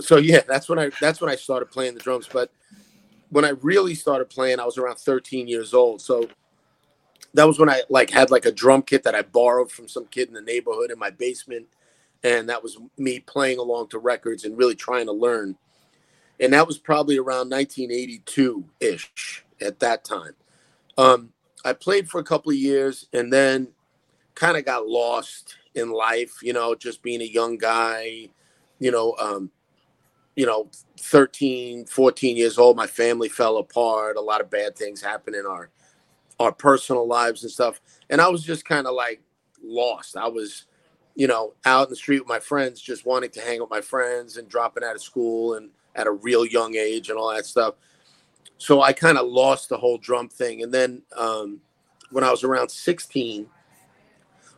[0.00, 2.28] so yeah, that's when I that's when I started playing the drums.
[2.30, 2.50] But
[3.30, 6.00] when I really started playing, I was around 13 years old.
[6.00, 6.28] So
[7.34, 10.06] that was when I like had like a drum kit that I borrowed from some
[10.06, 11.66] kid in the neighborhood in my basement,
[12.22, 15.56] and that was me playing along to records and really trying to learn.
[16.40, 20.34] And that was probably around 1982 ish at that time.
[20.98, 21.30] Um,
[21.66, 23.68] I played for a couple of years and then
[24.36, 28.28] kind of got lost in life, you know, just being a young guy,
[28.78, 29.50] you know, um,
[30.36, 34.16] you know, 13, 14 years old, my family fell apart.
[34.16, 35.70] A lot of bad things happened in our
[36.38, 37.80] our personal lives and stuff.
[38.10, 39.22] And I was just kind of like
[39.62, 40.16] lost.
[40.16, 40.66] I was,
[41.16, 43.80] you know, out in the street with my friends, just wanting to hang with my
[43.80, 47.46] friends and dropping out of school and at a real young age and all that
[47.46, 47.74] stuff.
[48.58, 50.62] So I kind of lost the whole drum thing.
[50.62, 51.60] And then um,
[52.10, 53.46] when I was around 16,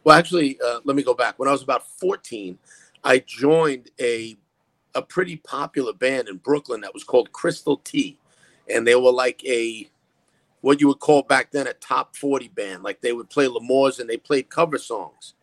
[0.04, 1.38] well, actually, uh, let me go back.
[1.38, 2.58] When I was about 14,
[3.04, 4.38] I joined a
[4.94, 8.18] a pretty popular band in Brooklyn that was called Crystal T,
[8.68, 9.88] and they were like a
[10.60, 12.82] what you would call back then a top 40 band.
[12.82, 15.34] Like they would play L'Amour's and they played cover songs.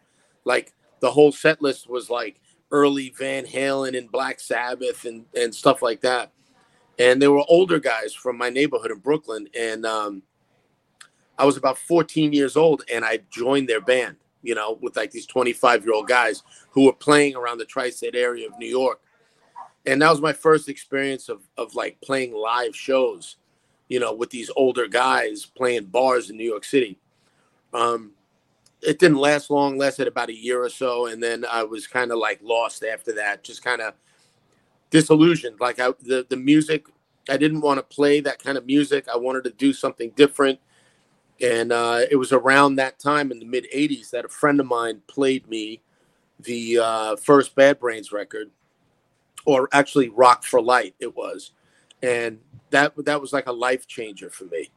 [0.44, 2.42] Like the whole set list was like
[2.72, 6.32] early Van Halen and Black Sabbath and, and stuff like that.
[6.98, 9.48] And they were older guys from my neighborhood in Brooklyn.
[9.58, 10.24] And um,
[11.38, 15.12] I was about 14 years old and I joined their band, you know, with like
[15.12, 18.68] these 25 year old guys who were playing around the tri state area of New
[18.68, 19.02] York.
[19.86, 23.36] And that was my first experience of, of like playing live shows,
[23.88, 26.98] you know, with these older guys playing bars in New York City.
[27.74, 28.12] Um,
[28.82, 31.08] it didn't last long, lasted about a year or so.
[31.08, 33.94] And then I was kind of like lost after that, just kind of
[34.96, 35.60] disillusioned.
[35.60, 36.86] Like I, the, the music,
[37.30, 39.10] I didn't want to play that kind of music.
[39.14, 40.58] I wanted to do something different.
[41.42, 44.68] And uh, it was around that time in the mid 80s that a friend of
[44.68, 45.82] mine played me
[46.40, 48.52] the uh, first Bad Brains record,
[49.46, 51.52] or actually Rock for Light, it was.
[52.02, 54.70] And that that was like a life changer for me.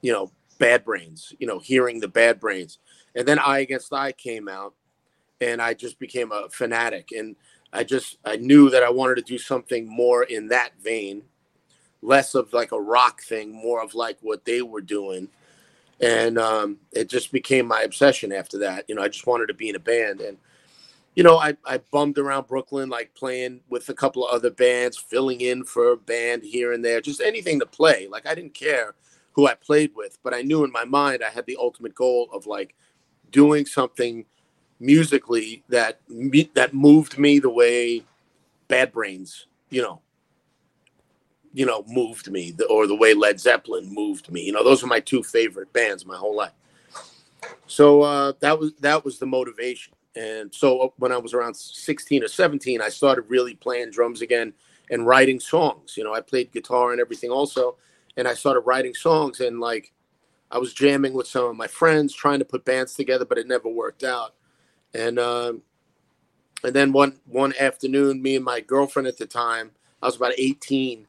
[0.00, 2.78] You know, Bad Brains, you know, hearing the Bad Brains.
[3.16, 4.74] And then I Against I came out,
[5.40, 7.08] and I just became a fanatic.
[7.10, 7.34] And
[7.76, 11.22] I just I knew that I wanted to do something more in that vein,
[12.00, 15.28] less of like a rock thing, more of like what they were doing.
[16.00, 18.86] And um, it just became my obsession after that.
[18.88, 20.20] You know, I just wanted to be in a band.
[20.20, 20.38] And,
[21.14, 24.96] you know, I, I bummed around Brooklyn, like playing with a couple of other bands,
[24.96, 28.08] filling in for a band here and there, just anything to play.
[28.10, 28.94] Like I didn't care
[29.32, 32.28] who I played with, but I knew in my mind I had the ultimate goal
[32.32, 32.74] of like
[33.30, 34.24] doing something
[34.80, 36.00] musically that
[36.54, 38.04] that moved me the way
[38.68, 40.00] Bad Brains, you know,
[41.52, 44.42] you know, moved me, or the way Led Zeppelin moved me.
[44.42, 46.52] You know, those are my two favorite bands my whole life.
[47.66, 49.94] So uh, that was that was the motivation.
[50.14, 54.22] And so uh, when I was around 16 or 17, I started really playing drums
[54.22, 54.54] again
[54.90, 55.96] and writing songs.
[55.96, 57.76] You know, I played guitar and everything also,
[58.16, 59.92] and I started writing songs and like
[60.50, 63.48] I was jamming with some of my friends, trying to put bands together, but it
[63.48, 64.34] never worked out.
[64.94, 65.62] And um,
[66.64, 69.70] and then one one afternoon, me and my girlfriend at the time,
[70.02, 71.06] I was about 18,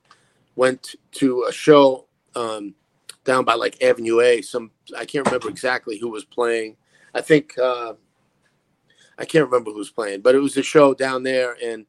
[0.56, 2.76] went to a show um,
[3.24, 4.42] down by like Avenue A.
[4.42, 6.78] Some I can't remember exactly who was playing.
[7.14, 7.94] I think uh,
[9.18, 11.86] I can't remember who was playing, but it was a show down there, and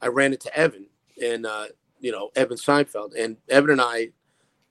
[0.00, 0.86] I ran into Evan
[1.22, 1.66] and uh,
[2.00, 4.10] you know Evan Seinfeld, and Evan and I,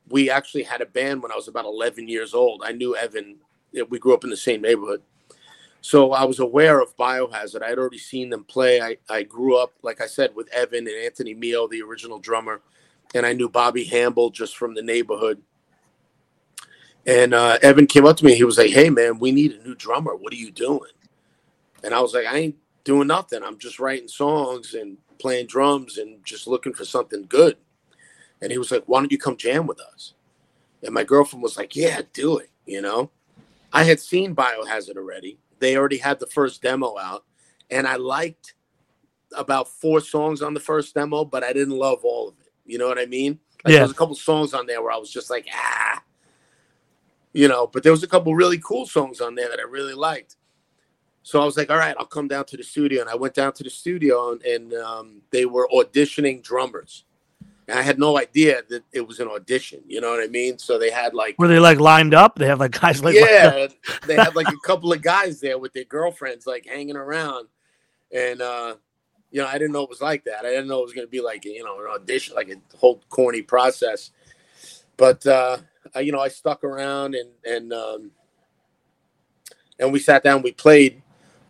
[0.10, 2.62] we actually had a band when I was about 11 years old.
[2.66, 3.38] I knew Evan.
[3.90, 5.02] We grew up in the same neighborhood,
[5.84, 7.62] so I was aware of Biohazard.
[7.62, 8.82] I had already seen them play.
[8.82, 12.62] I, I grew up, like I said, with Evan and Anthony Meo, the original drummer,
[13.14, 15.42] and I knew Bobby Hambel just from the neighborhood.
[17.06, 18.34] And uh, Evan came up to me.
[18.34, 20.16] He was like, "Hey, man, we need a new drummer.
[20.16, 20.92] What are you doing?"
[21.84, 23.44] And I was like, "I ain't doing nothing.
[23.44, 27.58] I'm just writing songs and playing drums and just looking for something good."
[28.42, 30.14] And he was like, "Why don't you come jam with us?"
[30.82, 33.12] And my girlfriend was like, "Yeah, do it." You know,
[33.74, 35.40] I had seen Biohazard already.
[35.64, 37.24] They already had the first demo out,
[37.72, 38.54] and I liked
[39.34, 42.52] about four songs on the first demo, but I didn't love all of it.
[42.66, 43.40] You know what I mean?
[43.64, 43.78] Like, Yeah.
[43.78, 46.04] There was a couple songs on there where I was just like, ah,
[47.32, 47.66] you know.
[47.66, 50.36] But there was a couple really cool songs on there that I really liked.
[51.22, 53.34] So I was like, all right, I'll come down to the studio, and I went
[53.34, 57.06] down to the studio, and, and um, they were auditioning drummers.
[57.70, 59.82] I had no idea that it was an audition.
[59.88, 60.58] You know what I mean?
[60.58, 62.36] So they had like Were they like lined up?
[62.36, 63.68] They have like guys like yeah,
[64.08, 67.48] they had like a couple of guys there with their girlfriends, like hanging around,
[68.12, 68.76] and uh,
[69.32, 70.46] you know, I didn't know it was like that.
[70.46, 72.78] I didn't know it was going to be like you know an audition, like a
[72.78, 74.12] whole corny process.
[74.98, 75.58] But uh,
[75.96, 78.12] I, you know, I stuck around and and um,
[79.80, 80.42] and we sat down.
[80.42, 81.02] We played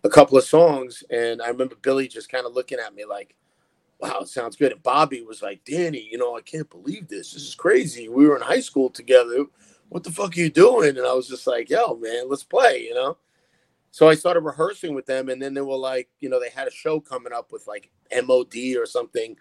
[0.04, 3.34] a couple of songs, and I remember Billy just kind of looking at me like,
[4.00, 7.32] "Wow, it sounds good." And Bobby was like, "Danny, you know, I can't believe this.
[7.32, 8.08] This is crazy.
[8.08, 9.44] We were in high school together.
[9.88, 12.82] What the fuck are you doing?" And I was just like, "Yo, man, let's play,"
[12.84, 13.16] you know.
[13.90, 16.66] So I started rehearsing with them, and then they were like, you know, they had
[16.66, 19.36] a show coming up with like MOD or something,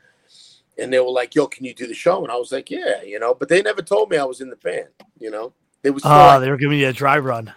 [0.78, 3.02] and they were like, "Yo, can you do the show?" And I was like, "Yeah,"
[3.02, 3.34] you know.
[3.34, 4.89] But they never told me I was in the band,
[5.20, 5.54] you know.
[5.82, 7.52] They was ah, Oh, like, they were giving you a dry run.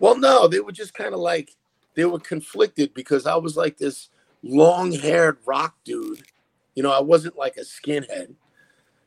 [0.00, 1.54] well, no, they were just kind of like
[1.94, 4.08] they were conflicted because I was like this
[4.42, 6.22] long-haired rock dude.
[6.80, 8.36] You know, I wasn't like a skinhead,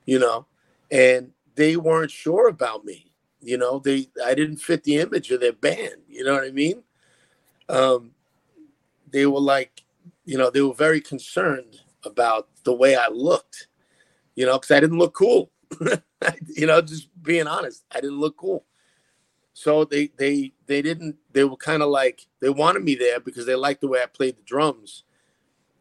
[0.05, 0.45] you know,
[0.91, 3.11] and they weren't sure about me.
[3.41, 6.03] You know, they I didn't fit the image of their band.
[6.07, 6.83] You know what I mean?
[7.67, 8.11] Um,
[9.09, 9.81] they were like,
[10.23, 13.69] you know, they were very concerned about the way I looked.
[14.35, 15.49] You know, because I didn't look cool.
[16.55, 18.65] you know, just being honest, I didn't look cool
[19.53, 23.45] so they they they didn't they were kind of like they wanted me there because
[23.45, 25.03] they liked the way i played the drums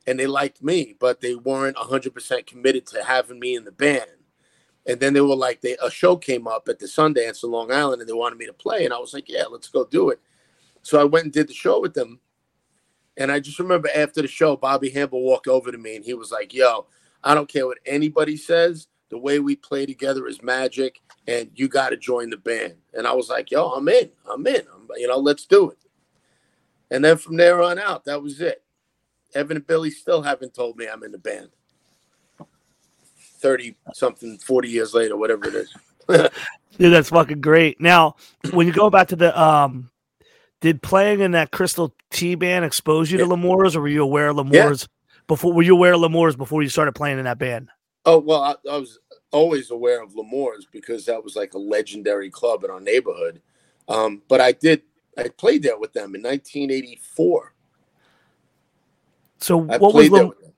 [0.07, 4.07] and they liked me but they weren't 100% committed to having me in the band
[4.87, 7.71] and then they were like they a show came up at the sundance in long
[7.73, 10.11] island and they wanted me to play and i was like yeah let's go do
[10.11, 10.21] it
[10.83, 12.19] so i went and did the show with them
[13.17, 16.15] and i just remember after the show bobby Hambel walked over to me and he
[16.15, 16.87] was like yo
[17.23, 21.69] i don't care what anybody says the way we play together is magic and you
[21.69, 22.75] got to join the band.
[22.95, 24.11] And I was like, yo, I'm in.
[24.27, 24.63] I'm in.
[24.75, 25.79] I'm, you know, let's do it.
[26.91, 28.62] And then from there on out, that was it.
[29.35, 31.49] Evan and Billy still haven't told me I'm in the band.
[33.41, 35.75] 30 something, 40 years later, whatever it is.
[36.79, 37.81] Dude, that's fucking great.
[37.81, 38.17] Now,
[38.53, 39.91] when you go back to the um
[40.61, 43.31] did playing in that Crystal T band expose you to Yeah.
[43.31, 44.63] L'Amour's or were you aware of Yeah.
[44.63, 44.89] L'Amour's
[45.27, 47.69] before were you aware of L'Amour's before you started playing in that band?
[48.05, 48.99] Oh, well, I, I was
[49.33, 53.41] always aware of L'Amour's because that was like a legendary club in our neighborhood.
[53.89, 54.83] Um, but I did,
[55.17, 57.52] I played there with them in 1984.
[59.43, 60.53] So I what was played there Lem- with them.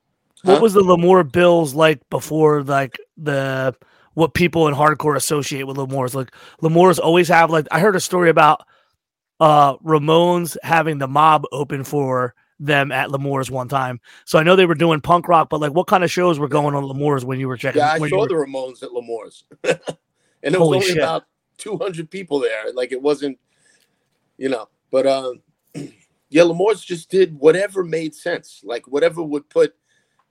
[0.45, 3.75] what was the L'Amour bills like before like the
[4.15, 6.15] what people in hardcore associate with L'Amour's?
[6.15, 6.31] Like
[6.61, 8.67] L'Amour's always have like I heard a story about
[9.41, 14.01] uh Ramones having the mob open for them at L'Amour's one time.
[14.27, 16.47] So I know they were doing punk rock, but like what kind of shows were
[16.49, 17.81] going on at L'Amour's when you were checking?
[17.81, 19.75] Yeah, I saw were- the Ramones at L'Amour's, and
[20.43, 20.99] there was Holy only shit.
[20.99, 21.25] about
[21.59, 22.73] 200 people there.
[22.73, 23.39] Like it wasn't,
[24.39, 24.69] you know.
[24.93, 25.43] But um,
[26.35, 28.61] yeah, L'Amour's just did whatever made sense.
[28.65, 29.77] Like whatever would put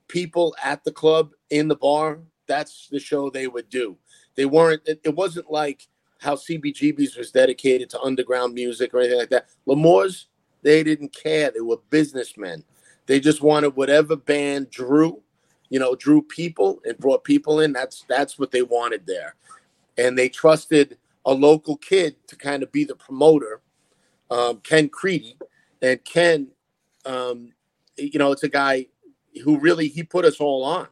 [0.06, 2.18] people at the club in the bar.
[2.46, 3.96] That's the show they would do.
[4.34, 4.82] They weren't.
[4.84, 5.88] It, it wasn't like
[6.20, 9.46] how CBGB's was dedicated to underground music or anything like that.
[9.64, 10.26] L'Amour's,
[10.60, 11.50] they didn't care.
[11.50, 12.64] They were businessmen.
[13.06, 15.22] They just wanted whatever band drew
[15.70, 17.72] you know, drew people and brought people in.
[17.72, 19.36] That's that's what they wanted there,
[19.96, 23.62] and they trusted a local kid to kind of be the promoter,
[24.30, 25.38] um, Ken Creedy,
[25.84, 26.48] and Ken,
[27.04, 27.52] um,
[27.98, 28.86] you know, it's a guy
[29.42, 30.88] who really he put us all on.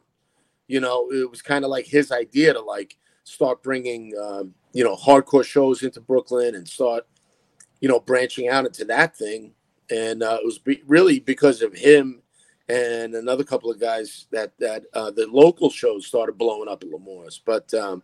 [0.68, 4.84] You know, it was kind of like his idea to like start bringing um, you
[4.84, 7.06] know hardcore shows into Brooklyn and start
[7.80, 9.54] you know branching out into that thing,
[9.90, 12.22] and uh, it was be- really because of him
[12.68, 16.90] and another couple of guys that that uh, the local shows started blowing up at
[16.90, 17.40] L'Amour's.
[17.44, 18.02] But um,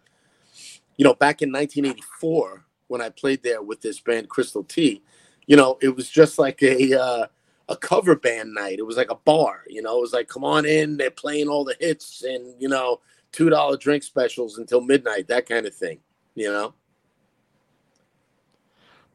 [0.96, 5.02] you know, back in 1984, when I played there with this band Crystal T,
[5.48, 7.26] you know, it was just like a uh,
[7.68, 8.78] a cover band night.
[8.78, 9.64] It was like a bar.
[9.66, 12.68] You know, it was like, come on in, they're playing all the hits and you
[12.68, 13.00] know,
[13.32, 15.98] two dollar drink specials until midnight, that kind of thing.
[16.36, 16.74] You know.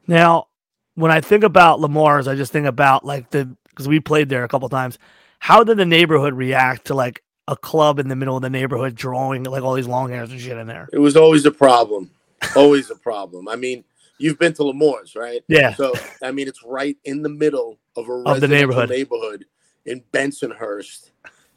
[0.06, 0.48] Now,
[0.96, 4.44] when I think about Lamar's, I just think about like the because we played there
[4.44, 4.98] a couple times.
[5.38, 8.96] How did the neighborhood react to like a club in the middle of the neighborhood
[8.96, 10.88] drawing like all these long hairs and shit in there?
[10.92, 12.10] It was always a problem.
[12.56, 13.48] always a problem.
[13.48, 13.84] I mean,
[14.18, 15.42] you've been to L'Amour's, right?
[15.48, 15.74] Yeah.
[15.74, 15.92] So
[16.22, 18.90] I mean, it's right in the middle of a Of the neighborhood.
[18.90, 19.44] neighborhood
[19.86, 21.10] in Bensonhurst,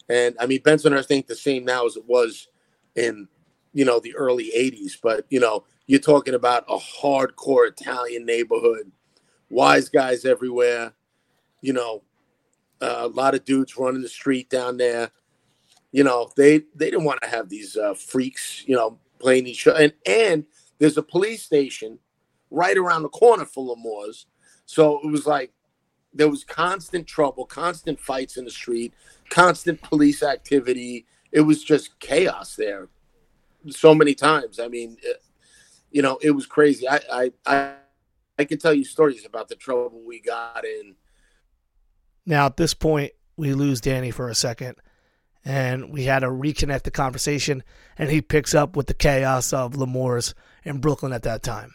[0.10, 2.48] and I mean, Bensonhurst ain't the same now as it was
[2.96, 3.28] in
[3.74, 8.92] you know the early '80s, but you know, you're talking about a hardcore Italian neighborhood,
[9.50, 10.94] wise guys everywhere,
[11.62, 12.04] you know,
[12.82, 15.12] uh, a lot of dudes running the street down there.
[15.92, 19.66] You know, they they didn't want to have these uh, freaks, you know, playing each
[19.68, 19.80] other.
[19.80, 20.46] And and
[20.80, 21.98] there's a police station
[22.50, 24.28] right around the corner for L'Amour's.
[24.66, 25.52] So it was like
[26.14, 28.94] there was constant trouble, constant fights in the street,
[29.30, 31.06] constant police activity.
[31.32, 32.90] It was just chaos there
[33.70, 34.60] so many times.
[34.60, 35.22] I mean, it,
[35.92, 36.88] you know, it was crazy.
[36.88, 37.74] I, I, I,
[38.40, 40.96] I tell you stories about the trouble we got in.
[42.26, 44.78] Now, at this point, we lose Danny for a second,
[45.46, 47.64] and we had to reconnect the conversation,
[47.98, 51.74] and he picks up with the chaos of L'Amour's in Brooklyn at that time.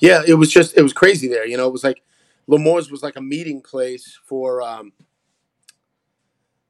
[0.00, 1.46] Yeah, it was just, it was crazy there.
[1.46, 2.02] You know, it was like
[2.46, 4.92] L'Amour's was like a meeting place for, um,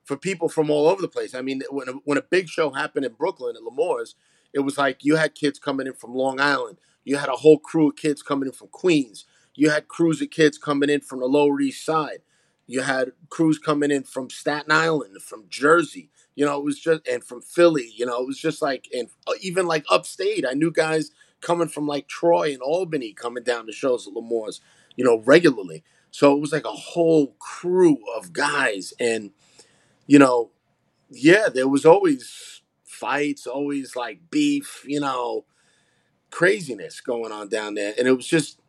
[0.04, 1.34] for people from all over the place.
[1.34, 4.14] I mean, when a, when a big show happened in Brooklyn at L'Amour's,
[4.52, 6.78] it was like you had kids coming in from Long Island.
[7.04, 9.24] You had a whole crew of kids coming in from Queens.
[9.54, 12.20] You had crews of kids coming in from the Lower East Side.
[12.66, 16.10] You had crews coming in from Staten Island, from Jersey.
[16.34, 17.92] You know, it was just and from Philly.
[17.94, 19.08] You know, it was just like and
[19.40, 20.46] even like upstate.
[20.48, 21.10] I knew guys
[21.42, 24.60] coming from like Troy and Albany coming down to shows at L'Amour's.
[24.96, 25.84] You know, regularly.
[26.10, 29.30] So it was like a whole crew of guys, and
[30.06, 30.50] you know,
[31.10, 35.44] yeah, there was always fights, always like beef, you know,
[36.30, 37.94] craziness going on down there.
[37.98, 38.60] And it was just,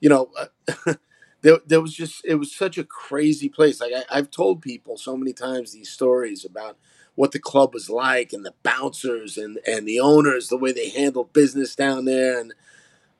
[0.00, 0.94] you know, uh,
[1.42, 3.80] there, there was just, it was such a crazy place.
[3.80, 6.78] Like I, I've told people so many times these stories about
[7.14, 10.90] what the club was like and the bouncers and, and the owners, the way they
[10.90, 12.38] handled business down there.
[12.38, 12.52] And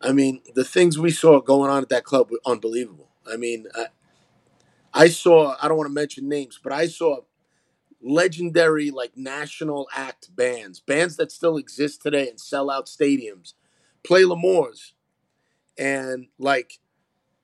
[0.01, 3.09] I mean, the things we saw going on at that club were unbelievable.
[3.31, 3.87] I mean, I,
[4.93, 7.21] I saw, I don't want to mention names, but I saw
[8.03, 13.55] legendary like national act bands, bands that still exist today and sell out stadiums,
[14.03, 14.93] play L'Amour's
[15.79, 16.79] and like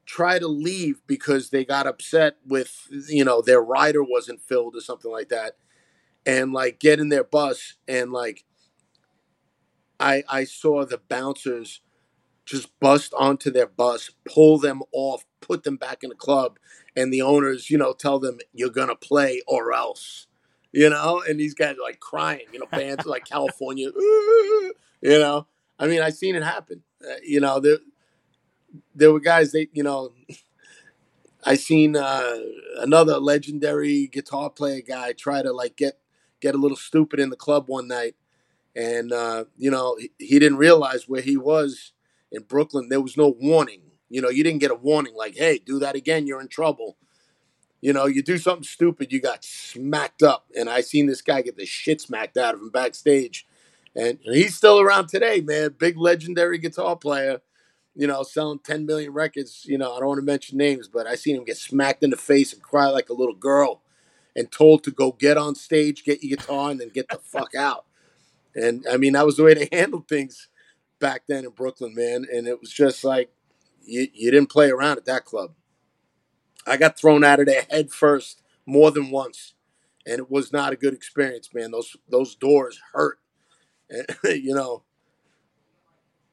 [0.04, 4.80] try to leave because they got upset with you know their rider wasn't filled or
[4.80, 5.56] something like that
[6.26, 8.44] and like get in their bus and like
[9.98, 11.80] I I saw the bouncers
[12.44, 16.58] just bust onto their bus, pull them off, put them back in the club,
[16.96, 20.26] and the owners, you know, tell them you're gonna play or else
[20.72, 25.46] you know, and these guys are like crying, you know, bands like California, you know.
[25.78, 26.82] I mean, I seen it happen.
[27.02, 27.78] Uh, you know, there
[28.94, 30.12] there were guys they, you know,
[31.44, 32.36] I seen uh,
[32.78, 35.98] another legendary guitar player guy try to like get
[36.40, 38.16] get a little stupid in the club one night,
[38.74, 41.92] and uh, you know he, he didn't realize where he was
[42.32, 42.88] in Brooklyn.
[42.88, 43.82] There was no warning.
[44.08, 46.96] You know, you didn't get a warning like, "Hey, do that again, you're in trouble."
[47.80, 50.46] You know, you do something stupid, you got smacked up.
[50.54, 53.46] And I seen this guy get the shit smacked out of him backstage.
[53.96, 55.74] And he's still around today, man.
[55.78, 57.40] Big legendary guitar player,
[57.94, 59.64] you know, selling 10 million records.
[59.66, 62.10] You know, I don't want to mention names, but I seen him get smacked in
[62.10, 63.80] the face and cry like a little girl
[64.36, 67.54] and told to go get on stage, get your guitar, and then get the fuck
[67.54, 67.84] out.
[68.54, 70.48] And I mean, that was the way they handled things
[70.98, 72.26] back then in Brooklyn, man.
[72.32, 73.30] And it was just like,
[73.82, 75.52] you, you didn't play around at that club.
[76.66, 79.54] I got thrown out of there head first more than once,
[80.06, 81.70] and it was not a good experience, man.
[81.70, 83.18] Those those doors hurt,
[83.88, 84.82] and you know,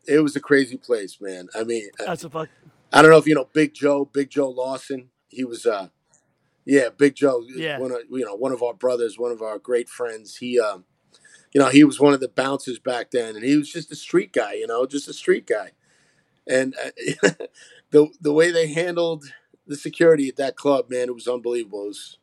[0.05, 1.47] it was a crazy place, man.
[1.55, 2.49] I mean, that's a fuck.
[2.91, 5.09] I don't know if you know Big Joe, Big Joe Lawson.
[5.29, 5.89] He was, uh,
[6.67, 7.43] yeah, Big Joe.
[7.47, 10.35] Yeah, one of you know one of our brothers, one of our great friends.
[10.35, 10.83] He, um,
[11.53, 13.95] you know, he was one of the bouncers back then, and he was just a
[13.95, 15.71] street guy, you know, just a street guy,
[16.45, 17.29] and uh,
[17.91, 19.23] the the way they handled
[19.65, 21.83] the security at that club, man, it was unbelievable.
[21.83, 22.17] It was,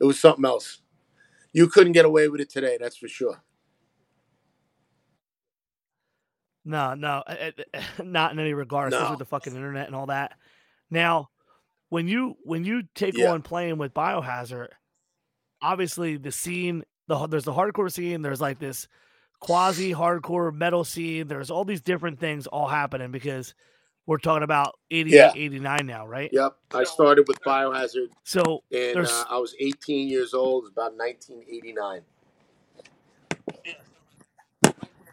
[0.00, 0.80] it was something else.
[1.52, 3.42] You couldn't get away with it today, that's for sure.
[6.64, 7.22] No, no,
[8.02, 9.10] not in any regard, no.
[9.10, 10.36] with the fucking internet and all that.
[10.90, 11.30] Now,
[11.92, 13.32] when you when you take yeah.
[13.32, 14.68] on playing with Biohazard,
[15.60, 18.88] obviously the scene, the there's the hardcore scene, there's like this
[19.40, 23.52] quasi hardcore metal scene, there's all these different things all happening because
[24.06, 25.32] we're talking about 88, yeah.
[25.36, 26.30] 89 now, right?
[26.32, 26.56] Yep.
[26.72, 28.08] I started with Biohazard.
[28.24, 30.64] So and uh, I was 18 years old.
[30.64, 32.00] It was about 1989.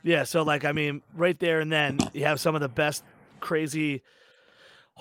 [0.04, 0.24] Yeah.
[0.24, 3.04] So, like, I mean, right there and then you have some of the best
[3.42, 4.02] crazy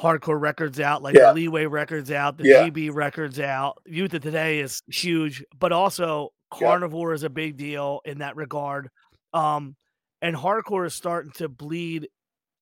[0.01, 1.29] hardcore records out, like yeah.
[1.29, 2.69] the Leeway records out, the yeah.
[2.69, 3.79] GB records out.
[3.87, 7.15] Youth of Today is huge, but also Carnivore yeah.
[7.17, 8.91] is a big deal in that regard.
[9.33, 9.77] Um,
[10.23, 12.09] and hardcore is starting to bleed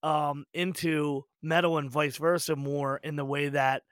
[0.03, 3.83] um, into metal and vice versa more in the way that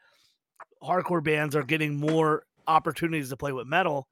[0.83, 4.07] hardcore bands are getting more opportunities to play with metal.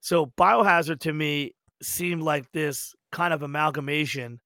[0.00, 4.40] So Biohazard to me seemed like this kind of amalgamation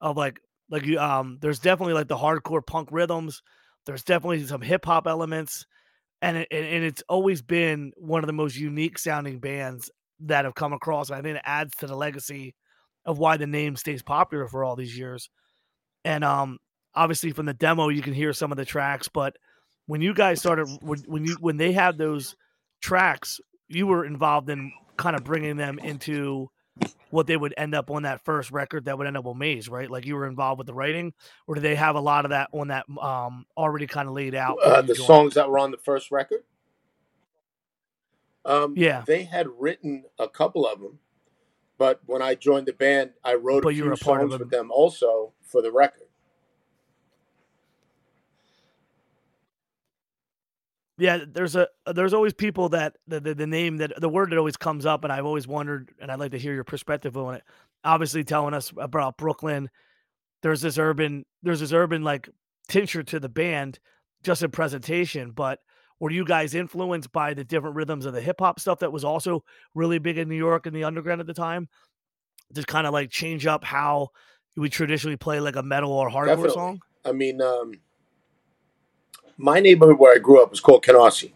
[0.00, 3.42] of like like you um there's definitely like the hardcore punk rhythms.
[3.88, 5.64] There's definitely some hip hop elements,
[6.20, 9.90] and it, and it's always been one of the most unique sounding bands
[10.26, 11.10] that have come across.
[11.10, 12.54] I think it adds to the legacy
[13.06, 15.30] of why the name stays popular for all these years.
[16.04, 16.58] And um,
[16.94, 19.36] obviously from the demo you can hear some of the tracks, but
[19.86, 22.36] when you guys started when, when you when they had those
[22.82, 26.50] tracks, you were involved in kind of bringing them into
[27.10, 29.68] what they would end up on that first record that would end up on Maze,
[29.68, 29.90] right?
[29.90, 31.12] Like you were involved with the writing,
[31.46, 34.34] or did they have a lot of that on that um already kind of laid
[34.34, 34.58] out?
[34.64, 35.06] Uh, the joined?
[35.06, 36.40] songs that were on the first record.
[38.44, 40.98] Um, yeah, they had written a couple of them,
[41.78, 44.70] but when I joined the band, I wrote but a few a songs with them
[44.70, 46.07] also for the record.
[50.98, 54.38] Yeah, there's a there's always people that the, the, the name that the word that
[54.38, 57.36] always comes up, and I've always wondered, and I'd like to hear your perspective on
[57.36, 57.44] it.
[57.84, 59.70] Obviously, telling us about Brooklyn,
[60.42, 62.28] there's this urban there's this urban like
[62.68, 63.78] tincture to the band,
[64.24, 65.30] just in presentation.
[65.30, 65.60] But
[66.00, 69.04] were you guys influenced by the different rhythms of the hip hop stuff that was
[69.04, 69.44] also
[69.74, 71.68] really big in New York and the underground at the time?
[72.52, 74.08] Just kind of like change up how
[74.56, 76.54] we traditionally play like a metal or hardcore Definitely.
[76.54, 76.80] song.
[77.04, 77.74] I mean, um,
[79.38, 81.32] my neighborhood where I grew up was called Canarsie,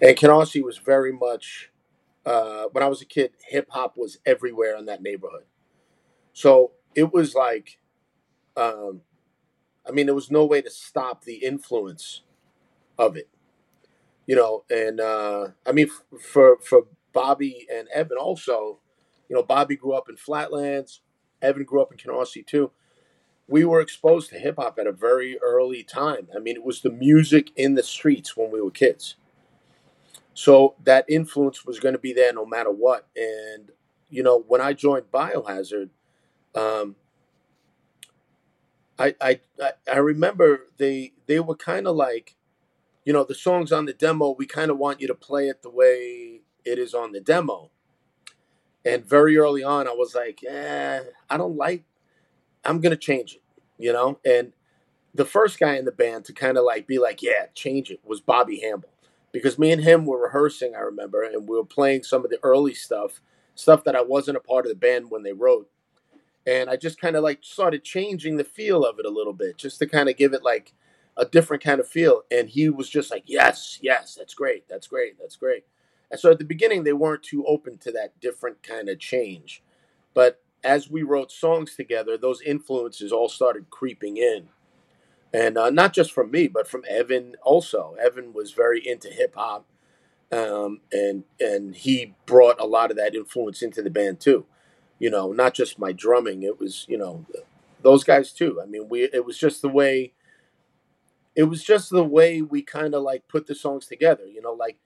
[0.00, 1.70] and Canarsie was very much
[2.26, 3.32] uh, when I was a kid.
[3.48, 5.44] Hip hop was everywhere in that neighborhood,
[6.32, 7.78] so it was like,
[8.56, 9.02] um,
[9.88, 12.22] I mean, there was no way to stop the influence
[12.98, 13.28] of it,
[14.26, 14.64] you know.
[14.70, 18.80] And uh, I mean, f- for for Bobby and Evan also,
[19.28, 21.00] you know, Bobby grew up in Flatlands.
[21.42, 22.70] Evan grew up in Canarsie too
[23.46, 26.28] we were exposed to hip hop at a very early time.
[26.34, 29.16] I mean, it was the music in the streets when we were kids.
[30.32, 33.06] So that influence was going to be there no matter what.
[33.16, 33.70] And,
[34.08, 35.90] you know, when I joined Biohazard,
[36.54, 36.96] um,
[38.98, 39.40] I, I,
[39.90, 42.36] I remember they, they were kind of like,
[43.04, 45.62] you know, the songs on the demo, we kind of want you to play it
[45.62, 47.70] the way it is on the demo.
[48.84, 51.84] And very early on, I was like, eh, I don't like
[52.64, 53.42] I'm gonna change it,
[53.78, 54.18] you know.
[54.24, 54.52] And
[55.14, 58.00] the first guy in the band to kind of like be like, yeah, change it
[58.04, 58.90] was Bobby Hambel,
[59.32, 60.74] because me and him were rehearsing.
[60.74, 63.20] I remember, and we were playing some of the early stuff,
[63.54, 65.70] stuff that I wasn't a part of the band when they wrote.
[66.46, 69.56] And I just kind of like started changing the feel of it a little bit,
[69.56, 70.74] just to kind of give it like
[71.16, 72.22] a different kind of feel.
[72.30, 75.64] And he was just like, yes, yes, that's great, that's great, that's great.
[76.10, 79.62] And so at the beginning, they weren't too open to that different kind of change.
[80.12, 84.48] But as we wrote songs together, those influences all started creeping in.
[85.32, 87.96] And uh, not just from me, but from Evan also.
[88.00, 89.66] Evan was very into hip hop,
[90.32, 94.46] um, and and he brought a lot of that influence into the band too.
[95.00, 97.26] You know, not just my drumming; it was you know
[97.82, 98.60] those guys too.
[98.62, 100.12] I mean, we it was just the way.
[101.34, 104.26] It was just the way we kind of like put the songs together.
[104.26, 104.78] You know, like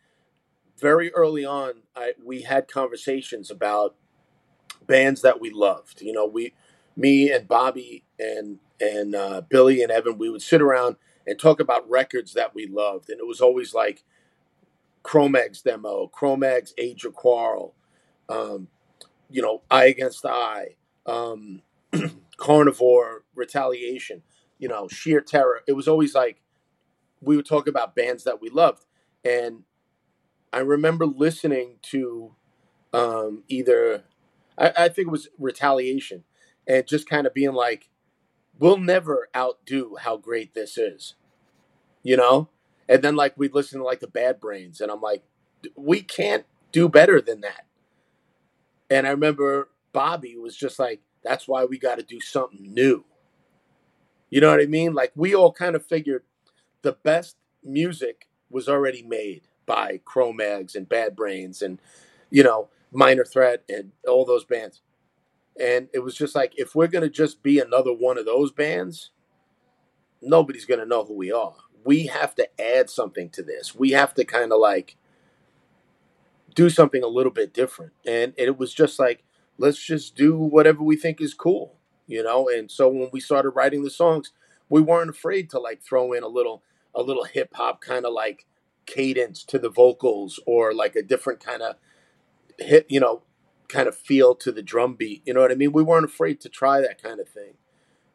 [0.79, 3.97] very early on, I we had conversations about
[4.89, 6.03] bands that we loved.
[6.03, 6.55] You know, we,
[6.97, 11.61] me and Bobby and and uh, Billy and Evan, we would sit around and talk
[11.61, 14.05] about records that we loved, and it was always like
[15.05, 17.74] Cro-Mags demo, Cro-Mags Age of Quarrel,
[18.28, 18.68] um,
[19.30, 20.76] you know, I Against I,
[21.07, 21.62] um,
[22.36, 24.22] Carnivore, Retaliation,
[24.59, 25.62] you know, Sheer Terror.
[25.66, 26.41] It was always like
[27.20, 28.84] we would talk about bands that we loved,
[29.24, 29.64] and
[30.53, 32.34] I remember listening to
[32.93, 34.05] um, either
[34.59, 36.24] I, I think it was retaliation
[36.66, 37.88] and just kind of being like,
[38.59, 41.14] we'll never outdo how great this is,
[42.02, 42.48] you know?
[42.88, 45.22] And then like we'd listen to like the Bad Brains, and I'm like,
[45.76, 47.66] we can't do better than that.
[48.90, 53.04] And I remember Bobby was just like, that's why we got to do something new.
[54.30, 54.94] You know what I mean?
[54.94, 56.22] Like we all kind of figured
[56.82, 61.80] the best music was already made by Cro-Mags and Bad Brains and
[62.30, 64.82] you know Minor Threat and all those bands.
[65.61, 68.53] And it was just like, if we're going to just be another one of those
[68.53, 69.11] bands,
[70.22, 71.55] nobody's going to know who we are.
[71.84, 73.74] We have to add something to this.
[73.74, 74.97] We have to kind of like
[76.55, 77.93] do something a little bit different.
[78.07, 79.24] And, it was just like,
[79.59, 81.74] let's just do whatever we think is cool,
[82.07, 82.49] you know?
[82.49, 84.32] And so when we started writing the songs,
[84.68, 86.62] we weren't afraid to like throw in a little,
[86.95, 88.47] a little hip hop kind of like
[88.86, 91.76] cadence to the vocals or like a different kind of
[92.59, 93.22] hit, you know,
[93.68, 95.22] kind of feel to the drum beat.
[95.24, 95.72] You know what I mean?
[95.72, 97.54] We weren't afraid to try that kind of thing,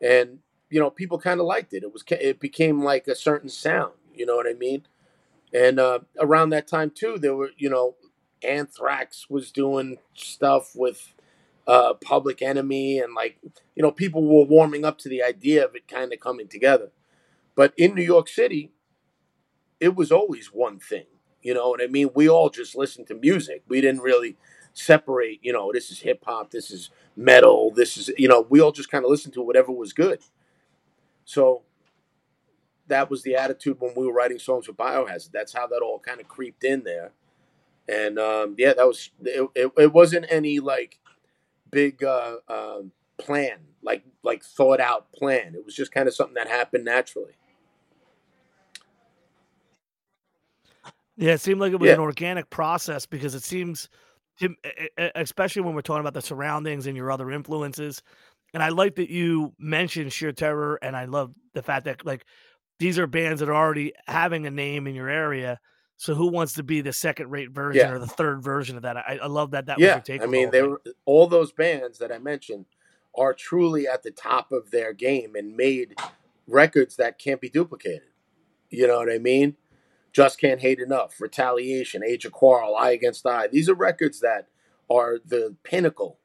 [0.02, 0.40] and
[0.70, 1.84] you know, people kind of liked it.
[1.84, 3.94] It was it became like a certain sound.
[4.14, 4.84] You know what I mean?
[5.54, 7.96] And uh, around that time too, there were you know,
[8.44, 11.14] Anthrax was doing stuff with
[11.68, 13.38] uh, Public Enemy, and like
[13.76, 16.92] you know, people were warming up to the idea of it kind of coming together.
[17.56, 18.72] But in New York City,
[19.80, 21.06] it was always one thing.
[21.44, 22.10] You know what I mean?
[22.16, 23.64] We all just listened to music.
[23.68, 24.38] We didn't really
[24.74, 25.40] separate.
[25.42, 28.46] You know, this is hip hop, this is metal, this is you know.
[28.50, 30.20] We all just kind of listened to whatever was good.
[31.26, 31.64] So
[32.88, 35.32] that was the attitude when we were writing songs for Biohazard.
[35.32, 37.12] That's how that all kind of creeped in there.
[37.88, 41.00] And um, yeah, that was it, it, it wasn't any like
[41.70, 42.82] big uh, uh,
[43.18, 45.56] plan, like like thought out plan.
[45.56, 47.34] It was just kind of something that happened naturally.
[51.18, 51.94] Yeah, it seemed like it was yeah.
[51.94, 53.90] an organic process because it seems,
[55.16, 58.02] especially when we're talking about the surroundings and your other influences.
[58.54, 62.26] And I like that you mentioned sheer terror, and I love the fact that like
[62.80, 65.60] these are bands that are already having a name in your area.
[65.98, 67.94] So who wants to be the second rate version yeah.
[67.94, 68.98] or the third version of that?
[68.98, 69.96] I, I love that that yeah.
[69.96, 70.28] was your take.
[70.28, 72.66] I mean, they were all those bands that I mentioned
[73.16, 75.96] are truly at the top of their game and made
[76.48, 78.10] records that can't be duplicated.
[78.70, 79.56] You know what I mean?
[80.14, 83.48] Just Can't Hate Enough, Retaliation, Age of Quarrel, I Against I.
[83.48, 84.48] These are records that
[84.90, 86.20] are the pinnacle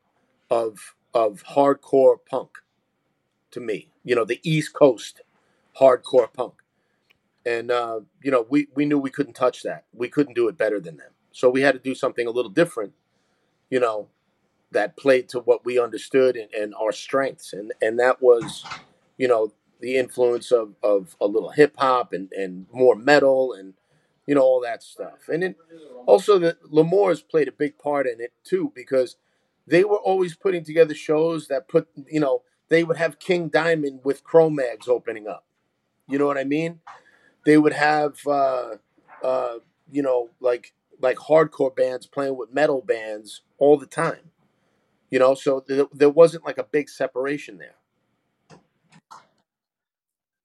[0.50, 2.50] of of hardcore punk
[3.50, 3.90] to me.
[4.04, 5.22] You know, the East Coast
[5.80, 6.54] hardcore punk.
[7.46, 9.84] And uh, you know, we we knew we couldn't touch that.
[9.94, 11.12] We couldn't do it better than them.
[11.32, 12.92] So we had to do something a little different,
[13.70, 14.08] you know,
[14.70, 17.54] that played to what we understood and, and our strengths.
[17.54, 18.66] And and that was,
[19.16, 23.74] you know, the influence of, of a little hip hop and, and more metal and
[24.26, 25.28] you know all that stuff.
[25.28, 25.54] And then
[26.06, 29.16] also the L'Amour's played a big part in it too because
[29.66, 34.00] they were always putting together shows that put you know they would have King Diamond
[34.04, 35.44] with Cro-Mags opening up.
[36.06, 36.80] You know what I mean?
[37.44, 38.76] They would have, uh,
[39.22, 39.54] uh,
[39.90, 44.30] you know, like like hardcore bands playing with metal bands all the time.
[45.10, 47.76] You know, so th- there wasn't like a big separation there.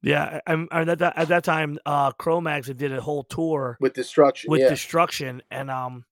[0.03, 4.51] Yeah, I'm, at that at that time, uh, Cro-Mags did a whole tour with destruction.
[4.51, 4.69] With yeah.
[4.69, 6.03] destruction, and um,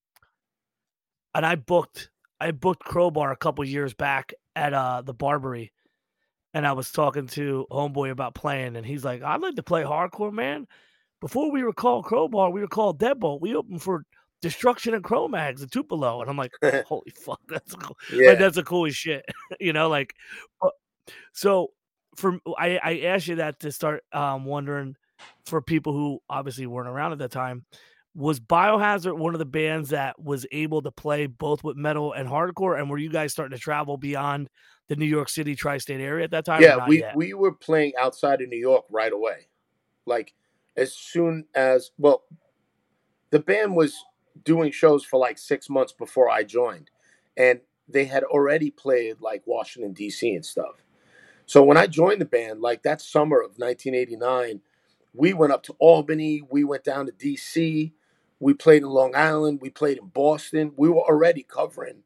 [1.34, 2.08] and I booked
[2.40, 5.72] I booked Crowbar a couple years back at uh the Barbary,
[6.54, 9.82] and I was talking to Homeboy about playing, and he's like, "I'd like to play
[9.82, 10.66] hardcore, man."
[11.20, 13.42] Before we were called Crowbar, we were called Deadbolt.
[13.42, 14.04] We opened for
[14.40, 16.52] Destruction and Cro-Mags and Tupelo, and I'm like,
[16.86, 17.98] "Holy fuck, that's cool.
[18.10, 18.30] Yeah.
[18.30, 19.26] Like, that's the coolest shit,"
[19.60, 19.90] you know.
[19.90, 20.14] Like,
[20.62, 20.70] uh,
[21.32, 21.72] so
[22.16, 24.96] for I, I asked you that to start um, wondering
[25.46, 27.64] for people who obviously weren't around at that time
[28.14, 32.28] was Biohazard one of the bands that was able to play both with metal and
[32.28, 32.78] hardcore?
[32.78, 34.48] And were you guys starting to travel beyond
[34.88, 36.62] the New York City tri-state area at that time?
[36.62, 37.16] Yeah, we yet?
[37.16, 39.48] we were playing outside of New York right away.
[40.04, 40.34] Like
[40.76, 42.24] as soon as well,
[43.30, 43.94] the band was
[44.44, 46.90] doing shows for like six months before I joined,
[47.36, 50.34] and they had already played like Washington D.C.
[50.34, 50.81] and stuff.
[51.52, 54.62] So when I joined the band, like that summer of 1989,
[55.12, 57.92] we went up to Albany, we went down to D.C.,
[58.40, 60.72] we played in Long Island, we played in Boston.
[60.78, 62.04] We were already covering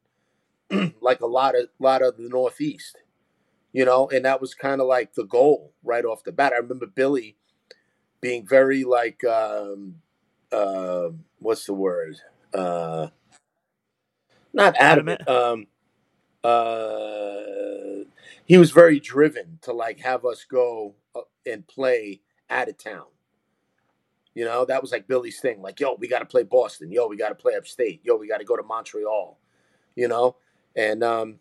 [0.99, 2.97] like a lot of lot of the Northeast,
[3.71, 6.51] you know, and that was kind of like the goal right off the bat.
[6.51, 7.37] I remember Billy
[8.19, 10.01] being very like, um,
[10.51, 11.07] uh,
[11.39, 12.17] what's the word?
[12.53, 13.07] Uh,
[14.51, 15.21] not adamant.
[15.21, 15.29] adamant.
[15.29, 15.67] Um,
[16.43, 17.76] uh,
[18.47, 23.05] he was very driven to like have us go uh, and play out of town.
[24.33, 25.61] You know, that was like Billy's thing.
[25.61, 26.91] Like, yo, we got to play Boston.
[26.91, 28.01] Yo, we got to play upstate.
[28.05, 29.37] Yo, we got to go to Montreal.
[29.95, 30.37] You know,
[30.75, 31.39] and um,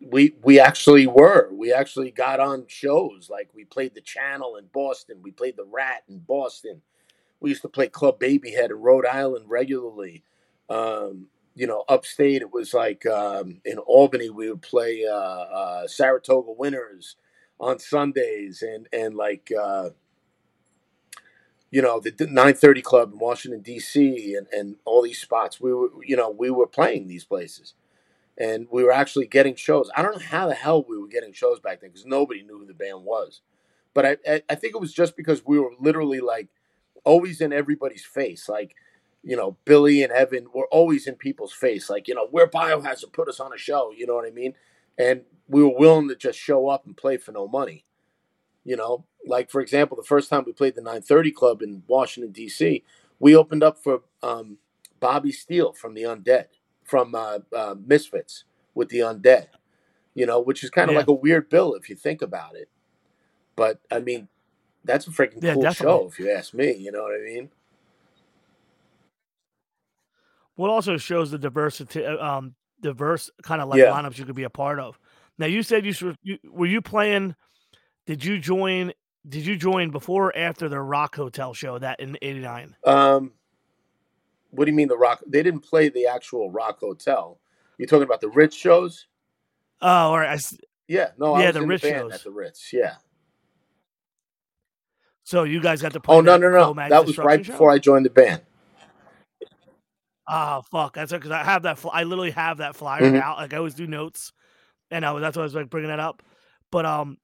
[0.00, 1.50] we we actually were.
[1.52, 3.28] We actually got on shows.
[3.30, 5.18] Like we played the Channel in Boston.
[5.22, 6.82] We played the Rat in Boston.
[7.38, 10.24] We used to play Club Babyhead in Rhode Island regularly.
[10.68, 15.88] Um, you know, upstate it was like um, in Albany we would play uh, uh,
[15.88, 17.16] Saratoga Winners
[17.58, 19.90] on Sundays and and like uh,
[21.70, 24.34] you know the 930 Club in Washington D.C.
[24.34, 25.60] and and all these spots.
[25.60, 27.74] We were you know we were playing these places
[28.38, 29.90] and we were actually getting shows.
[29.94, 32.58] I don't know how the hell we were getting shows back then because nobody knew
[32.58, 33.42] who the band was.
[33.92, 36.48] But I, I, I think it was just because we were literally like
[37.04, 38.48] always in everybody's face.
[38.48, 38.74] Like,
[39.22, 41.90] you know, Billy and Evan were always in people's face.
[41.90, 43.92] Like, you know, where Biohazard put us on a show.
[43.96, 44.54] You know what I mean?
[44.98, 47.84] And we were willing to just show up and play for no money.
[48.64, 52.32] You know, like for example, the first time we played the 930 Club in Washington
[52.32, 52.84] D.C.,
[53.18, 54.58] we opened up for um,
[54.98, 56.46] Bobby Steele from the Undead
[56.84, 58.44] from uh, uh, Misfits
[58.74, 59.46] with the Undead,
[60.14, 60.98] you know, which is kind of yeah.
[60.98, 62.68] like a weird bill if you think about it.
[63.54, 64.28] But I mean,
[64.84, 65.92] that's a freaking yeah, cool definitely.
[65.92, 66.74] show if you ask me.
[66.74, 67.50] You know what I mean?
[70.60, 73.86] What also shows the diversity, uh, um, diverse kind of like Yeah.
[73.92, 74.98] lineups you could be a part of.
[75.38, 77.34] Now you said you, should, you were you playing?
[78.04, 78.92] Did you join?
[79.26, 82.76] Did you join before or after the Rock Hotel show that in '89?
[82.84, 83.32] Um,
[84.50, 85.22] what do you mean the Rock?
[85.26, 87.40] They didn't play the actual Rock Hotel.
[87.78, 89.06] You're talking about the Ritz shows?
[89.80, 90.38] Oh, all right.
[90.38, 90.56] I
[90.88, 92.12] Yeah, no, I Yeah, the Ritz the shows.
[92.12, 92.70] at the Ritz.
[92.70, 92.96] Yeah.
[95.24, 96.16] so you guys got to play.
[96.16, 97.52] Oh no, no, no, that was right show?
[97.52, 98.42] before I joined the band.
[100.32, 100.94] Oh fuck!
[100.94, 101.76] That's because I have that.
[101.78, 103.20] Fl- I literally have that flyer Mhm.
[103.20, 103.38] out.
[103.38, 104.32] Like I always do notes,
[104.90, 106.22] and I was, that's why I was like bringing that up.
[106.70, 107.18] But um,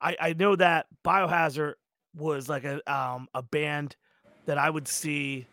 [0.00, 1.74] I I know that Biohazard
[2.14, 3.96] was like a um a band
[4.46, 5.46] that I would see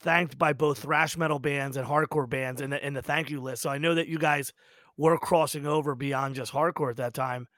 [0.00, 3.40] thanked by both thrash metal bands and hardcore bands in the in the thank you
[3.40, 3.62] list.
[3.62, 4.52] So I know that you guys
[4.98, 7.48] were crossing over beyond just hardcore at that time,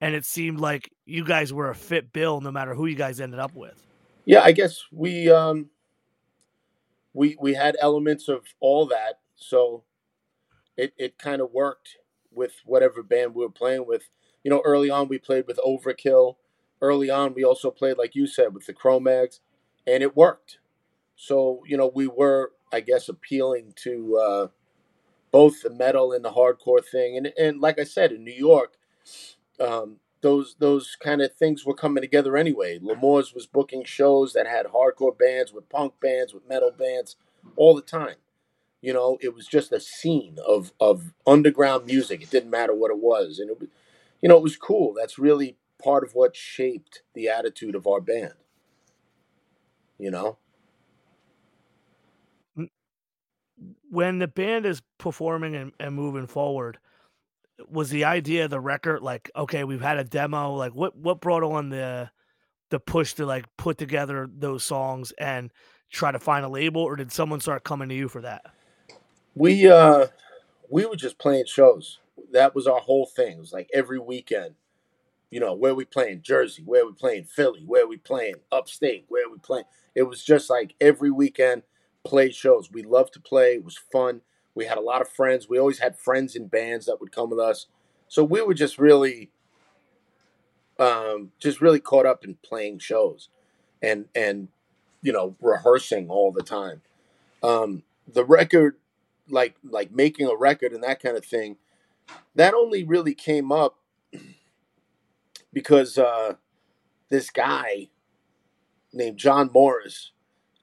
[0.00, 3.20] and it seemed like you guys were a fit bill no matter who you guys
[3.20, 3.80] ended up with.
[4.24, 5.70] Yeah, I guess we um
[7.16, 9.84] we we had elements of all that, so
[10.76, 11.96] it it kind of worked
[12.30, 14.10] with whatever band we were playing with.
[14.44, 16.36] You know, early on we played with Overkill.
[16.82, 19.40] Early on we also played like you said with the Cro-Mags,
[19.86, 20.58] and it worked.
[21.16, 24.46] So you know we were, I guess, appealing to uh,
[25.32, 28.74] both the metal and the hardcore thing, and and like I said in New York,
[29.58, 32.80] um, those those kind of things were coming together anyway.
[32.82, 37.14] L'Amour's was booking shows that had hardcore bands with punk bands with metal bands
[37.54, 38.16] all the time.
[38.82, 42.22] You know, it was just a scene of of underground music.
[42.22, 43.68] It didn't matter what it was, and it was,
[44.20, 44.94] you know, it was cool.
[44.98, 48.34] That's really part of what shaped the attitude of our band.
[49.96, 50.38] You know,
[53.88, 56.78] when the band is performing and, and moving forward
[57.70, 61.20] was the idea of the record like okay we've had a demo like what what
[61.20, 62.10] brought on the
[62.70, 65.50] the push to like put together those songs and
[65.90, 68.44] try to find a label or did someone start coming to you for that
[69.34, 70.06] we uh
[70.68, 71.98] we were just playing shows.
[72.32, 73.36] That was our whole thing.
[73.36, 74.54] It was like every weekend.
[75.30, 79.28] You know, where we playing Jersey, where we playing Philly, where we playing upstate, where
[79.28, 79.64] we playing.
[79.94, 81.62] It was just like every weekend
[82.04, 82.70] play shows.
[82.70, 83.54] We loved to play.
[83.54, 84.20] It was fun.
[84.56, 85.48] We had a lot of friends.
[85.48, 87.66] We always had friends in bands that would come with us.
[88.08, 89.30] So we were just really
[90.78, 93.28] um just really caught up in playing shows
[93.82, 94.48] and and
[95.02, 96.80] you know, rehearsing all the time.
[97.42, 98.76] Um the record
[99.28, 101.56] like like making a record and that kind of thing
[102.34, 103.76] that only really came up
[105.52, 106.34] because uh
[107.10, 107.88] this guy
[108.92, 110.12] named John Morris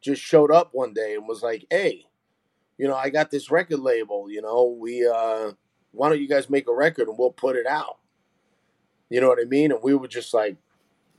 [0.02, 2.08] just showed up one day and was like, "Hey,
[2.84, 5.54] you know, I got this record label, you know, we uh
[5.94, 8.00] why don't you guys make a record and we'll put it out?"
[9.10, 9.72] You know what I mean?
[9.72, 10.58] And we were just like,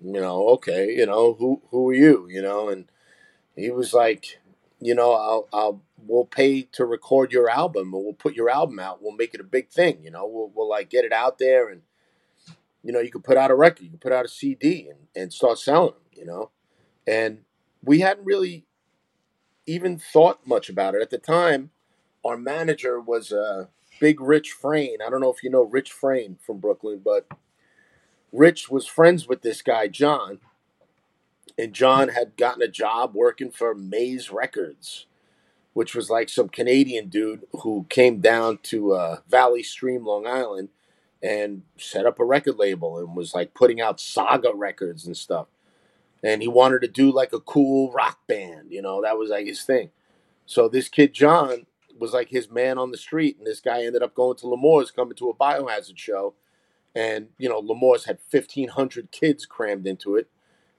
[0.04, 2.68] you know, okay, you know, who who are you, you know?
[2.68, 2.84] And
[3.56, 4.40] he was like,
[4.78, 8.78] you know, I'll I'll we'll pay to record your album or we'll put your album
[8.78, 9.02] out.
[9.02, 10.26] We'll make it a big thing, you know.
[10.26, 11.80] We'll we'll like get it out there and
[12.82, 14.98] you know, you could put out a record, you could put out a CD and,
[15.16, 16.50] and start selling them, you know.
[17.06, 17.44] And
[17.82, 18.66] we hadn't really
[19.66, 21.70] even thought much about it at the time.
[22.24, 23.66] Our manager was uh,
[24.00, 24.98] Big Rich Frayne.
[25.04, 27.26] I don't know if you know Rich Frayne from Brooklyn, but
[28.32, 30.40] Rich was friends with this guy John,
[31.58, 35.06] and John had gotten a job working for Maze Records,
[35.72, 40.70] which was like some Canadian dude who came down to uh, Valley Stream, Long Island,
[41.22, 45.46] and set up a record label and was like putting out Saga records and stuff.
[46.24, 49.46] And he wanted to do like a cool rock band, you know, that was like
[49.46, 49.90] his thing.
[50.46, 51.66] So this kid John
[51.98, 54.90] was like his man on the street, and this guy ended up going to L'Amour's,
[54.90, 56.34] coming to a biohazard show,
[56.94, 60.28] and you know L'Amour's had fifteen hundred kids crammed into it,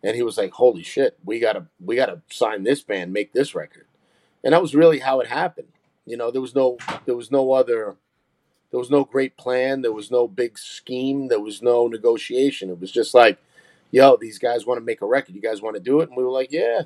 [0.04, 3.56] and he was like, "Holy shit, we gotta we gotta sign this band, make this
[3.56, 3.88] record,"
[4.44, 5.70] and that was really how it happened.
[6.06, 7.96] You know, there was no there was no other
[8.72, 12.70] there was no great plan, there was no big scheme, there was no negotiation.
[12.70, 13.38] It was just like,
[13.96, 15.34] "Yo, these guys want to make a record.
[15.36, 16.82] You guys want to do it?" And we were like, "Yeah,"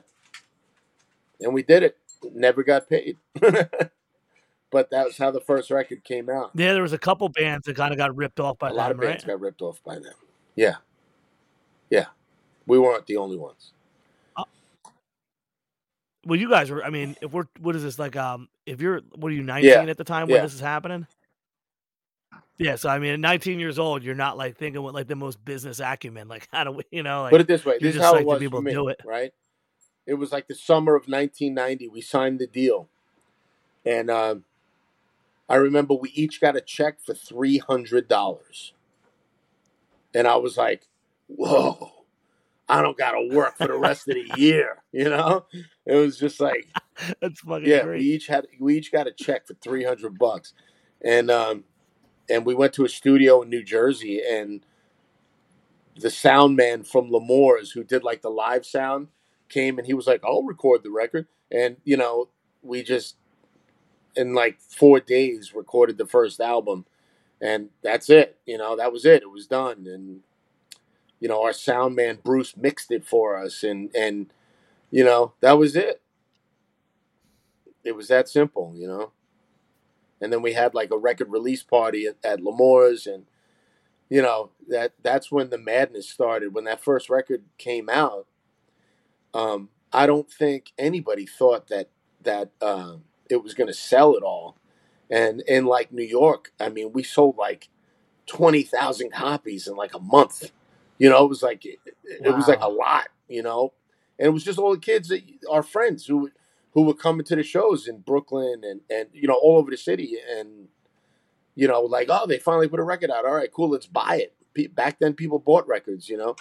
[1.42, 1.98] and we did it.
[2.34, 3.18] Never got paid.
[3.42, 6.52] but that was how the first record came out.
[6.54, 8.92] yeah there was a couple bands that kind of got ripped off by a lot
[8.92, 9.34] of bands right?
[9.34, 10.14] got ripped off by them.
[10.56, 10.76] Yeah,
[11.90, 12.06] yeah,
[12.68, 13.72] we weren't the only ones.
[16.26, 19.00] well you guys were i mean if we're what is this like um if you're
[19.16, 20.42] what are you 19 Yeah, at the time when yeah.
[20.44, 21.08] this is happening
[22.58, 25.16] yeah so i mean at 19 years old you're not like thinking with like the
[25.16, 27.96] most business acumen like how do we you know like Put it this way: this
[27.96, 28.72] is how it was for me.
[28.72, 29.02] do it.
[29.06, 29.32] Right?
[30.06, 31.88] It was like the summer of 1990.
[31.88, 32.90] We signed the deal,
[33.86, 34.44] and um,
[35.48, 38.74] I remember we each got a check for three hundred dollars,
[40.16, 40.88] and I was like,
[41.28, 41.92] "Whoa!"
[42.68, 44.82] I don't got to work for the rest of the year.
[44.92, 45.46] You know,
[45.86, 46.68] it was just like
[47.22, 47.84] That's fucking yeah.
[47.84, 48.00] great.
[48.00, 50.54] We each had we each got a check for three hundred bucks,
[51.04, 51.64] and um,
[52.30, 54.66] and we went to a studio in New Jersey, and
[55.96, 59.08] the sound man from L'Amour's who did like the live sound
[59.50, 62.30] came and he was like, "I'll record the record," and you know,
[62.62, 63.16] we just
[64.16, 66.86] in like four days recorded the first album,
[67.42, 68.40] and that's it.
[68.46, 69.24] You know, that was it.
[69.24, 70.22] It was done, and
[71.20, 74.34] you know, our sound man Bruce mixed it for us, and and
[74.92, 76.02] you know, that was it.
[77.84, 79.12] It was that simple, you know.
[80.22, 83.26] And then we had like a record release party at, at L'Amour's, and
[84.10, 86.54] you know that that's when the madness started.
[86.54, 88.28] When that first record came out,
[89.34, 91.90] um, I don't think anybody thought that
[92.24, 94.58] that um, it was going to sell at all.
[95.10, 97.70] And in like New York, I mean, we sold like
[98.26, 100.52] twenty thousand copies in like a month.
[100.98, 103.08] You know, it was like it, it was like a lot.
[103.28, 103.74] You know,
[104.18, 106.30] and it was just all the kids that our friends who
[106.74, 109.78] who were coming to the shows in Brooklyn and and you know all over the
[109.78, 110.18] city.
[110.38, 110.68] And
[111.56, 113.26] you know like oh they finally put a record out.
[113.26, 114.76] All right cool let's buy it.
[114.76, 116.36] Back then people bought records you know?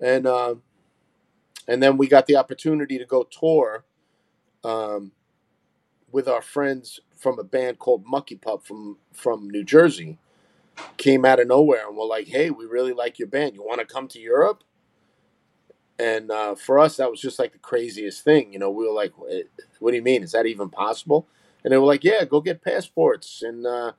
[0.00, 0.62] And um
[1.66, 3.84] and then we got the opportunity to go tour
[4.62, 5.12] um
[6.10, 10.18] with our friends from a band called Mucky Pup from from New Jersey.
[10.96, 13.54] Came out of nowhere and were like hey we really like your band.
[13.54, 14.64] You want to come to Europe
[15.98, 18.92] and uh, for us that was just like the craziest thing you know we were
[18.94, 19.42] like "Eh,
[19.80, 20.22] what do you mean?
[20.22, 21.28] Is that even possible?
[21.62, 23.92] And they were like yeah go get passports and uh,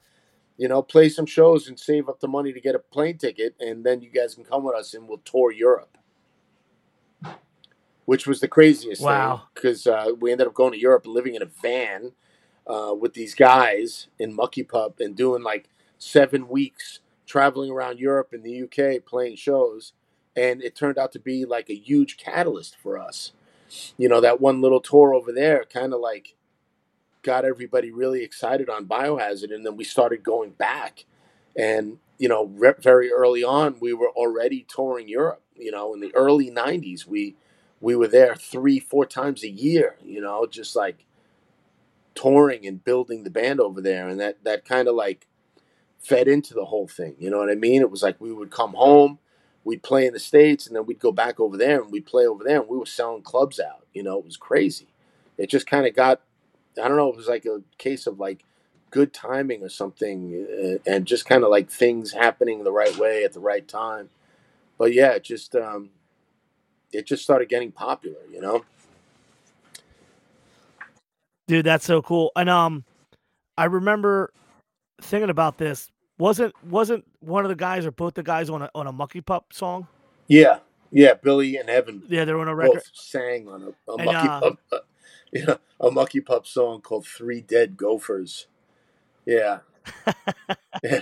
[0.57, 3.55] you know play some shows and save up the money to get a plane ticket
[3.59, 5.97] and then you guys can come with us and we'll tour europe.
[8.05, 9.37] Which was the craziest Wow.
[9.37, 12.11] thing because uh, we ended up going to europe and living in a van
[12.67, 18.29] uh, with these guys in mucky pup and doing like seven weeks traveling around europe
[18.33, 19.93] and the uk playing shows
[20.35, 23.31] and it turned out to be like a huge catalyst for us.
[23.97, 26.35] You know, that one little tour over there kind of like
[27.23, 31.05] got everybody really excited on Biohazard, and then we started going back.
[31.55, 35.41] And you know, re- very early on, we were already touring Europe.
[35.55, 37.35] You know, in the early '90s, we
[37.81, 39.95] we were there three, four times a year.
[40.03, 41.05] You know, just like
[42.13, 45.27] touring and building the band over there, and that that kind of like
[45.99, 47.15] fed into the whole thing.
[47.19, 47.81] You know what I mean?
[47.81, 49.19] It was like we would come home
[49.65, 52.27] we'd play in the states and then we'd go back over there and we'd play
[52.27, 54.87] over there and we were selling clubs out you know it was crazy
[55.37, 56.21] it just kind of got
[56.83, 58.45] i don't know it was like a case of like
[58.91, 63.33] good timing or something and just kind of like things happening the right way at
[63.33, 64.09] the right time
[64.77, 65.89] but yeah it just um
[66.93, 68.63] it just started getting popular you know
[71.47, 72.31] Dude, that's so cool.
[72.35, 72.83] And um
[73.57, 74.31] I remember
[75.01, 75.89] thinking about this.
[76.17, 79.21] Wasn't wasn't one of the guys or both the guys on a on a Mucky
[79.21, 79.87] Pup song?
[80.27, 80.59] yeah
[80.91, 82.75] yeah billy and evan Yeah, they're on a record.
[82.75, 84.77] both sang on a, a And, mucky uh, pup uh,
[85.33, 88.47] yeah, a mucky pup song called three dead gophers
[89.25, 89.59] yeah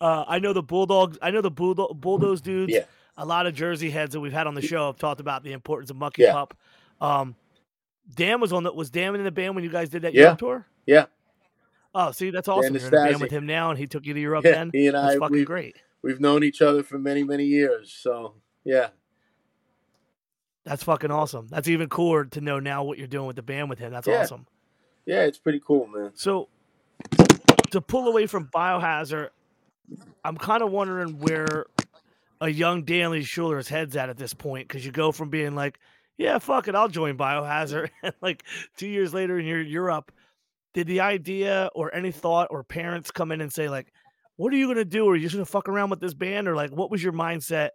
[0.00, 1.18] Uh, I know the Bulldogs.
[1.20, 2.72] I know the Bulldog, Bulldoze dudes.
[2.72, 2.84] Yeah.
[3.16, 5.52] A lot of Jersey heads that we've had on the show have talked about the
[5.52, 6.32] importance of Mucky Yeah.
[6.34, 6.54] Pup.
[7.00, 7.34] Um,
[8.14, 10.34] Dan was on the was Dan in the band when you guys did that Yeah.
[10.36, 10.64] Tour?
[10.86, 11.06] yeah
[11.94, 12.74] Oh, see, that's awesome.
[12.74, 14.44] You're in a band with him now, and he took you to Europe.
[14.44, 15.76] Yeah, then he and that's I, fucking we've, great.
[16.02, 17.92] we've known each other for many, many years.
[17.92, 18.34] So,
[18.64, 18.88] yeah.
[20.64, 21.48] That's fucking awesome.
[21.48, 23.90] That's even cooler to know now what you're doing with the band with him.
[23.92, 24.20] That's Yeah.
[24.22, 24.46] awesome.
[25.06, 26.10] Yeah, it's pretty cool, man.
[26.14, 26.48] So
[27.70, 29.30] to pull away from Biohazard,
[30.22, 31.64] I'm kind of wondering where
[32.42, 35.78] a young Danny Schuler's head's at at this point because you go from being like,
[36.18, 38.44] yeah, fuck it, I'll join Biohazard, and like
[38.76, 40.12] two years later, and you're Europe.
[40.74, 43.92] Did the idea or any thought or parents come in and say like,
[44.36, 45.08] "What are you gonna do?
[45.08, 47.70] Are you just gonna fuck around with this band?" Or like, what was your mindset?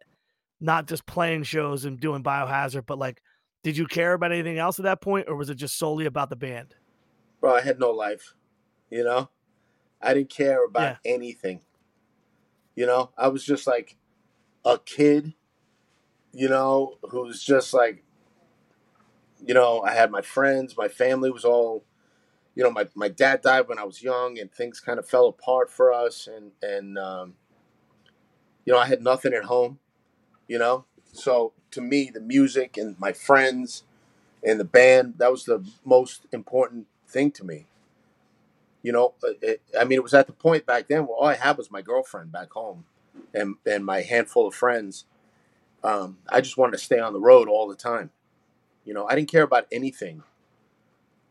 [0.61, 3.21] Not just playing shows and doing Biohazard, but like,
[3.63, 6.29] did you care about anything else at that point, or was it just solely about
[6.29, 6.75] the band?
[7.41, 8.35] Bro, I had no life.
[8.89, 9.29] You know?
[10.01, 11.61] I didn't care about anything.
[12.75, 13.11] You know?
[13.17, 13.97] I was just like
[14.63, 15.33] a kid,
[16.31, 18.03] you know, who's just like,
[19.45, 21.83] you know, I had my friends, my family was all,
[22.55, 25.27] you know, my, my dad died when I was young and things kind of fell
[25.27, 26.27] apart for us.
[26.27, 27.33] And, and, um,
[28.65, 29.79] you know, I had nothing at home,
[30.47, 30.85] you know?
[31.11, 33.83] So to me, the music and my friends
[34.43, 37.65] and the band, that was the most important thing to me.
[38.81, 41.27] You know, uh, it, I mean, it was at the point back then where all
[41.27, 42.85] I had was my girlfriend back home
[43.33, 45.05] and, and my handful of friends.
[45.83, 48.11] Um, I just wanted to stay on the road all the time.
[48.85, 50.23] You know, I didn't care about anything.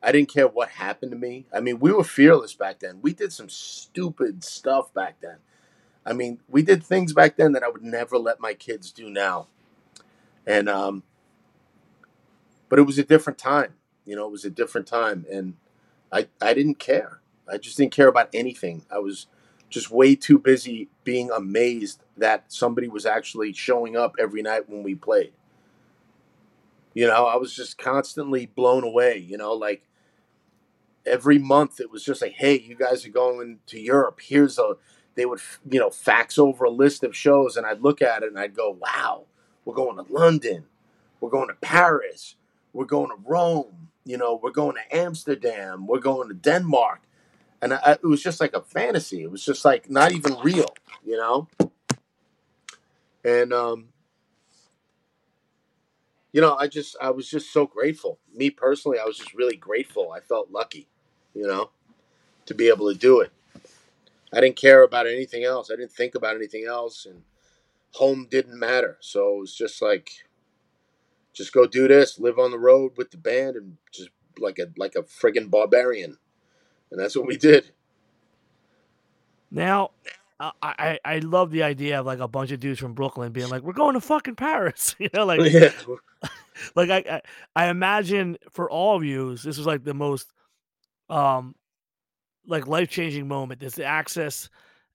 [0.02, 1.46] I didn't care what happened to me.
[1.54, 3.00] I mean, we were fearless back then.
[3.02, 5.38] We did some stupid stuff back then.
[6.06, 9.10] I mean, we did things back then that I would never let my kids do
[9.10, 9.48] now.
[10.46, 11.02] and um,
[12.68, 13.74] but it was a different time.
[14.04, 15.54] You know, it was a different time, and
[16.12, 17.20] I I didn't care.
[17.52, 18.84] I just didn't care about anything.
[18.90, 19.26] I was
[19.70, 24.82] just way too busy being amazed that somebody was actually showing up every night when
[24.82, 25.32] we played.
[26.94, 29.18] You know, I was just constantly blown away.
[29.18, 29.82] You know, like
[31.06, 34.20] every month it was just like, hey, you guys are going to Europe.
[34.22, 34.74] Here's a,
[35.14, 38.28] they would, you know, fax over a list of shows and I'd look at it
[38.28, 39.26] and I'd go, wow,
[39.64, 40.64] we're going to London.
[41.20, 42.36] We're going to Paris.
[42.72, 43.88] We're going to Rome.
[44.04, 45.86] You know, we're going to Amsterdam.
[45.86, 47.00] We're going to Denmark.
[47.60, 49.22] And I, it was just like a fantasy.
[49.22, 50.74] It was just like not even real,
[51.04, 51.48] you know?
[53.24, 53.88] And, um,
[56.32, 58.18] you know, I just, I was just so grateful.
[58.34, 60.10] Me personally, I was just really grateful.
[60.10, 60.88] I felt lucky
[61.34, 61.70] you know,
[62.46, 63.32] to be able to do it.
[64.32, 65.70] I didn't care about anything else.
[65.70, 67.22] I didn't think about anything else, and
[67.92, 68.96] home didn't matter.
[69.00, 70.10] So it was just like,
[71.32, 74.68] just go do this, live on the road with the band, and just like a
[74.76, 76.16] like a friggin' barbarian,
[76.90, 77.70] and that's what we did.
[79.50, 79.90] Now,
[80.40, 83.62] I, I love the idea of like a bunch of dudes from Brooklyn being like,
[83.62, 85.70] "We're going to fucking Paris," you know, like, yeah.
[86.74, 87.22] like I, I
[87.54, 90.32] I imagine for all of you, this is like the most
[91.08, 91.54] um
[92.46, 93.62] like life changing moment.
[93.62, 94.48] Is the access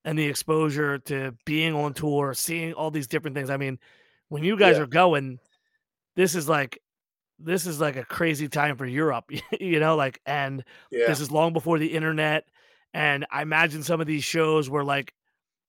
[0.08, 3.49] and the exposure to being on tour, seeing all these different things.
[3.49, 3.78] I mean,
[4.30, 4.84] when you guys yeah.
[4.84, 5.38] are going,
[6.16, 6.80] this is like
[7.39, 9.26] this is like a crazy time for Europe,
[9.60, 11.08] you know, like and yeah.
[11.08, 12.45] this is long before the internet.
[12.93, 15.14] And I imagine some of these shows were like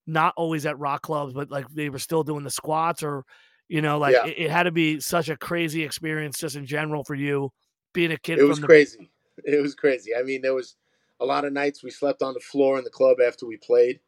[0.06, 3.24] not always at rock clubs, but like they were still doing the squats or
[3.68, 4.26] you know, like yeah.
[4.26, 7.50] it, it, had to be such a crazy experience just in general for you
[7.92, 8.38] being a kid.
[8.38, 9.10] It was the, crazy.
[9.44, 10.14] it was crazy.
[10.14, 10.76] I mean, there was
[11.20, 14.00] a lot of nights we slept on the floor in the club after we played.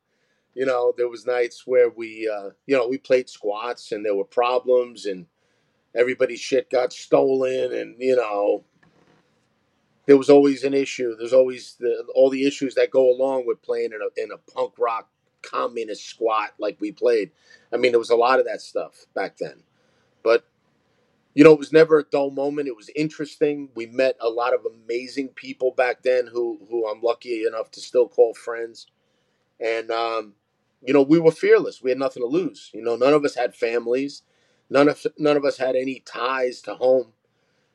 [0.55, 4.17] You know, there was nights where we, uh, you know, we played squats and there
[4.17, 5.27] were problems and
[5.95, 8.65] everybody's shit got stolen and you know,
[10.07, 11.15] there was always an issue.
[11.17, 14.53] There's always the, all the issues that go along with playing in a in a
[14.53, 15.09] punk rock
[15.43, 17.31] communist squat like we played.
[17.73, 19.63] I mean, there was a lot of that stuff back then.
[20.23, 20.45] But
[21.35, 22.69] you know, it was never a dull moment.
[22.69, 23.69] It was interesting.
[23.75, 27.81] We met a lot of amazing people back then who who I'm lucky enough to
[27.81, 28.87] still call friends.
[29.61, 30.35] And um,
[30.83, 31.83] you know, we were fearless.
[31.83, 32.71] We had nothing to lose.
[32.75, 34.23] You know, none of us had families.
[34.69, 37.13] None of none of us had any ties to home.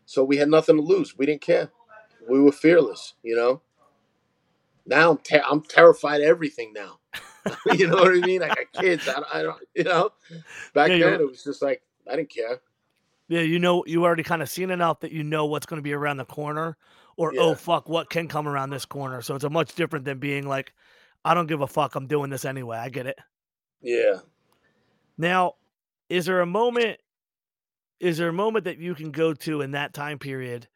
[0.05, 1.17] So we had nothing to lose.
[1.17, 1.71] We didn't care.
[2.27, 3.61] We were fearless, you know.
[4.85, 6.99] Now I'm ter- I'm terrified of everything now.
[7.73, 8.43] you know what I mean?
[8.43, 9.07] I got kids.
[9.07, 10.11] I don't, I don't you know.
[10.73, 12.59] Back yeah, then it was just like I didn't care.
[13.27, 15.83] Yeah, you know, you already kind of seen enough that you know what's going to
[15.83, 16.77] be around the corner,
[17.17, 17.41] or oh, yeah.
[17.41, 19.21] oh fuck, what can come around this corner.
[19.21, 20.73] So it's a much different than being like,
[21.23, 22.77] I don't give a fuck, I'm doing this anyway.
[22.77, 23.17] I get it.
[23.81, 24.19] Yeah.
[25.17, 25.55] Now,
[26.09, 26.99] is there a moment?
[27.99, 30.67] Is there a moment that you can go to in that time period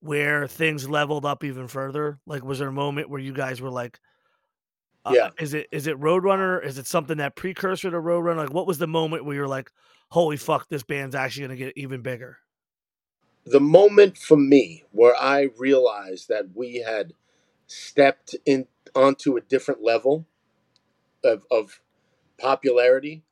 [0.00, 2.18] where things leveled up even further?
[2.26, 4.00] Like, was there a moment where you guys were like,
[5.06, 6.64] uh, yeah, is it is it Roadrunner?
[6.64, 8.38] Is it something that precursor to Roadrunner?
[8.38, 9.70] Like, what was the moment where you're like,
[10.10, 12.38] holy fuck, this band's actually going to get even bigger?
[13.44, 17.12] The moment for me where I realized that we had
[17.68, 20.26] stepped in onto a different level
[21.22, 21.80] of, of
[22.38, 23.22] popularity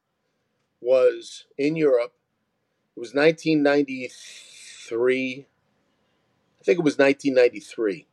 [0.81, 2.12] was in Europe.
[2.97, 5.47] It was 1993.
[6.61, 8.07] I think it was 1993.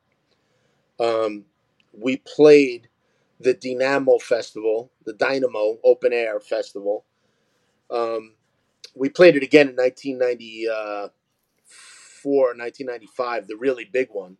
[1.00, 1.46] Um,
[1.94, 2.90] we played
[3.42, 7.06] the Dynamo Festival, the Dynamo Open Air Festival.
[7.90, 8.36] Um,
[8.96, 11.12] we played it again in 1994,
[12.24, 14.38] 1995, the really big one.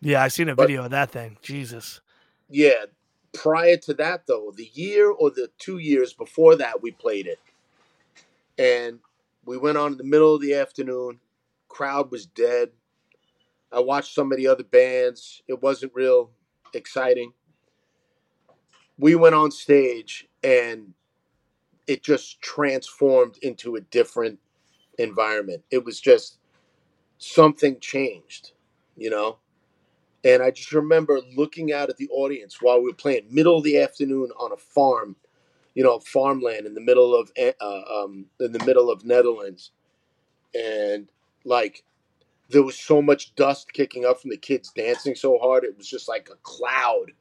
[0.00, 1.38] Yeah, I seen a but, video of that thing.
[1.42, 2.00] Jesus.
[2.48, 2.86] Yeah.
[3.32, 7.40] Prior to that, though, the year or the two years before that, we played it.
[8.58, 9.00] And
[9.44, 11.20] we went on in the middle of the afternoon.
[11.68, 12.70] Crowd was dead.
[13.72, 15.42] I watched some of the other bands.
[15.48, 16.30] It wasn't real
[16.72, 17.32] exciting.
[18.98, 20.94] We went on stage and
[21.86, 24.38] it just transformed into a different
[24.98, 25.62] environment.
[25.70, 26.38] It was just
[27.18, 28.52] something changed,
[28.96, 29.38] you know?
[30.24, 33.64] And I just remember looking out at the audience while we were playing middle of
[33.64, 35.16] the afternoon on a farm,
[35.74, 39.70] you know, farmland in the middle of eh, uh, um, in the middle of Netherlands,
[40.54, 41.08] and
[41.44, 41.84] like
[42.50, 45.88] there was so much dust kicking up from the kids dancing so hard it was
[45.88, 47.12] just like a cloud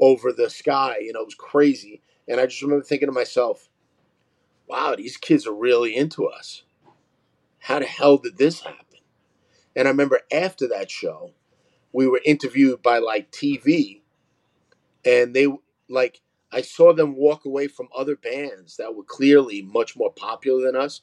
[0.00, 0.98] over the sky.
[1.00, 2.02] You know, it was crazy.
[2.28, 3.68] And I just remember thinking to myself,
[4.68, 6.62] wow, these kids are really into us.
[7.58, 8.98] How the hell did this happen?
[9.76, 11.32] And I remember after that show,
[11.92, 14.02] we were interviewed by like TV,
[15.04, 15.46] and they
[15.88, 16.20] like
[16.52, 20.76] I saw them walk away from other bands that were clearly much more popular than
[20.76, 21.02] us,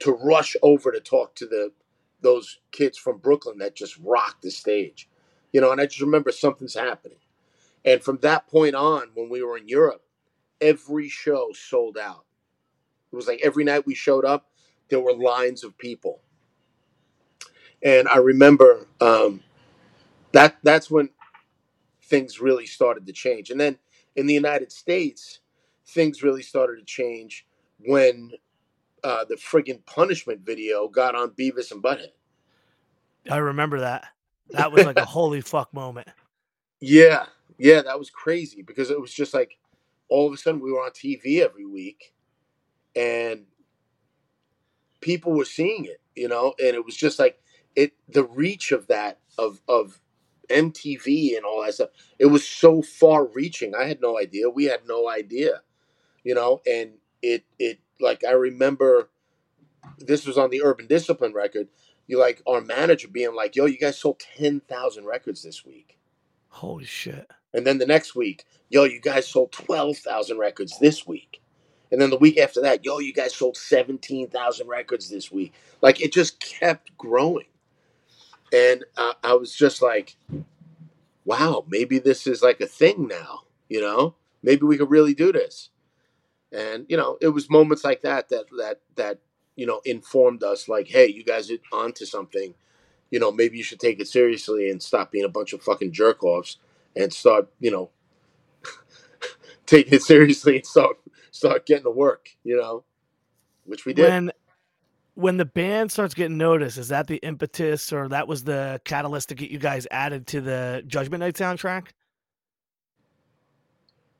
[0.00, 1.72] to rush over to talk to the
[2.20, 5.08] those kids from Brooklyn that just rocked the stage.
[5.52, 7.18] You know, and I just remember something's happening.
[7.84, 10.02] And from that point on, when we were in Europe,
[10.60, 12.24] every show sold out.
[13.12, 14.50] It was like every night we showed up,
[14.88, 16.20] there were lines of people.
[17.82, 19.42] And I remember um,
[20.32, 21.10] that that's when
[22.02, 23.50] things really started to change.
[23.50, 23.78] And then
[24.16, 25.40] in the United States,
[25.86, 27.46] things really started to change
[27.78, 28.32] when
[29.02, 32.12] uh, the friggin' punishment video got on Beavis and Butthead.
[33.30, 34.06] I remember that.
[34.50, 36.08] That was like a holy fuck moment.
[36.80, 37.26] Yeah,
[37.58, 39.58] yeah, that was crazy because it was just like
[40.08, 42.14] all of a sudden we were on TV every week
[42.94, 43.44] and
[45.00, 47.38] people were seeing it, you know, and it was just like
[47.76, 50.00] it the reach of that of of
[50.48, 51.90] MTV and all that stuff.
[52.18, 53.74] It was so far reaching.
[53.74, 54.50] I had no idea.
[54.50, 55.62] We had no idea,
[56.22, 59.10] you know, and it it like I remember
[59.98, 61.68] this was on the Urban Discipline record.
[62.06, 65.98] You like our manager being like, "Yo, you guys sold ten thousand records this week."
[66.48, 67.30] Holy shit!
[67.54, 71.40] And then the next week, "Yo, you guys sold twelve thousand records this week."
[71.90, 75.54] And then the week after that, "Yo, you guys sold seventeen thousand records this week."
[75.80, 77.46] Like it just kept growing,
[78.52, 80.16] and I, I was just like,
[81.24, 85.32] "Wow, maybe this is like a thing now." You know, maybe we could really do
[85.32, 85.70] this.
[86.50, 89.18] And you know, it was moments like that that that that
[89.54, 92.54] you know informed us, like, "Hey, you guys are onto something."
[93.10, 95.92] You know, maybe you should take it seriously and stop being a bunch of fucking
[95.92, 96.58] jerk offs
[96.96, 97.90] and start, you know,
[99.66, 100.96] taking it seriously and start
[101.30, 102.84] start getting to work, you know,
[103.64, 104.08] which we did.
[104.08, 104.32] When
[105.14, 109.28] when the band starts getting noticed, is that the impetus or that was the catalyst
[109.28, 111.88] to get you guys added to the Judgment Night soundtrack?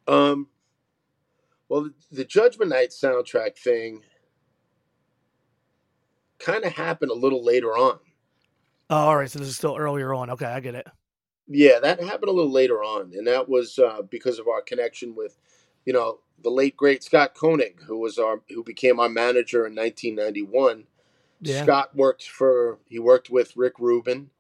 [0.07, 0.49] Um,
[1.69, 4.03] well, the Judgment Night soundtrack thing
[6.39, 7.99] kind of happened a little later on.
[8.91, 10.31] Oh, all right, so this is still earlier on.
[10.31, 10.87] Okay, I get it.
[11.47, 15.15] Yeah, that happened a little later on, and that was uh, because of our connection
[15.15, 15.39] with,
[15.85, 19.75] you know, the late great Scott Koenig, who was our who became our manager in
[19.75, 20.85] 1991.
[21.41, 21.63] Yeah.
[21.63, 24.31] Scott worked for he worked with Rick Rubin,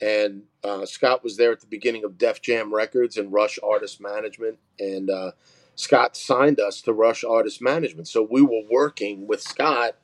[0.00, 4.00] and uh, Scott was there at the beginning of Def Jam Records and Rush Artist
[4.00, 5.32] Management, and uh,
[5.74, 8.08] Scott signed us to Rush Artist Management.
[8.08, 9.96] So we were working with Scott,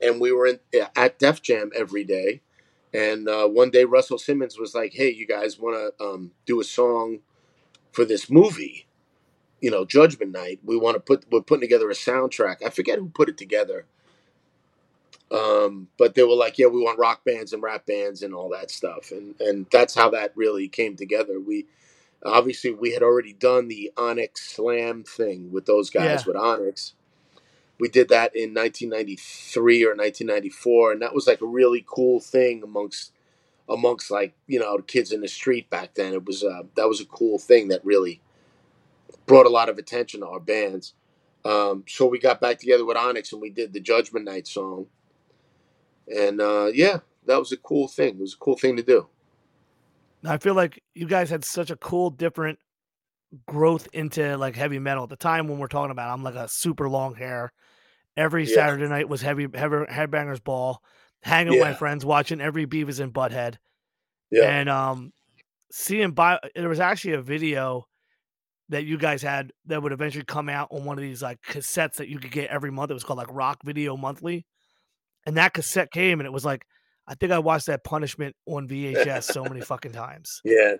[0.00, 0.60] and we were in,
[0.96, 2.42] at Def Jam every day.
[2.94, 6.60] And uh, one day Russell Simmons was like, "Hey, you guys want to um, do
[6.60, 7.20] a song
[7.92, 8.78] for this movie?"
[9.62, 10.60] you know, Judgment Night.
[10.64, 12.64] We want to put we're putting together a soundtrack.
[12.66, 13.86] I forget who put it together.
[15.32, 18.50] Um, but they were like, yeah, we want rock bands and rap bands and all
[18.50, 21.40] that stuff, and and that's how that really came together.
[21.40, 21.66] We
[22.24, 26.26] obviously we had already done the Onyx Slam thing with those guys Yeah.
[26.26, 26.94] with Onyx.
[27.80, 32.62] We did that in 1993 or 1994, and that was like a really cool thing
[32.62, 33.12] amongst
[33.68, 36.12] amongst like you know kids in the street back then.
[36.12, 38.20] It was uh, that was a cool thing that really
[39.26, 40.94] brought a lot of attention to our bands.
[41.44, 44.86] Um, so we got back together with Onyx and we did the Judgment Night song.
[46.12, 48.16] And uh, yeah, that was a cool thing.
[48.16, 49.06] It was a cool thing to do.
[50.24, 52.58] I feel like you guys had such a cool, different
[53.46, 56.12] growth into like heavy metal at the time when we're talking about.
[56.12, 57.52] I'm like a super long hair.
[58.16, 58.54] Every Yeah.
[58.54, 60.82] Saturday night was heavy, heavy headbangers ball.
[61.20, 63.56] Hanging with my friends, watching every Beavis and Butthead.
[64.30, 64.44] Yeah.
[64.44, 65.12] And um,
[65.72, 67.86] seeing by there was actually a video
[68.68, 71.94] that you guys had that would eventually come out on one of these like cassettes
[71.94, 72.90] that you could get every month.
[72.90, 74.46] It was called like Rock Video Monthly,
[75.26, 76.64] and that cassette came and it was like
[77.08, 80.40] I think I watched that Punishment on VHS so many fucking times.
[80.44, 80.74] yeah.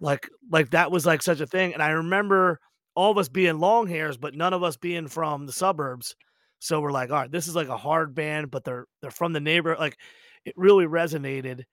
[0.00, 2.60] Like like that was like such a thing, and I remember
[2.94, 6.14] all of us being long hairs, but none of us being from the suburbs.
[6.58, 9.32] So we're like, all right, this is like a hard band, but they're they're from
[9.32, 9.78] the neighborhood.
[9.80, 9.98] Like
[10.44, 11.64] it really resonated,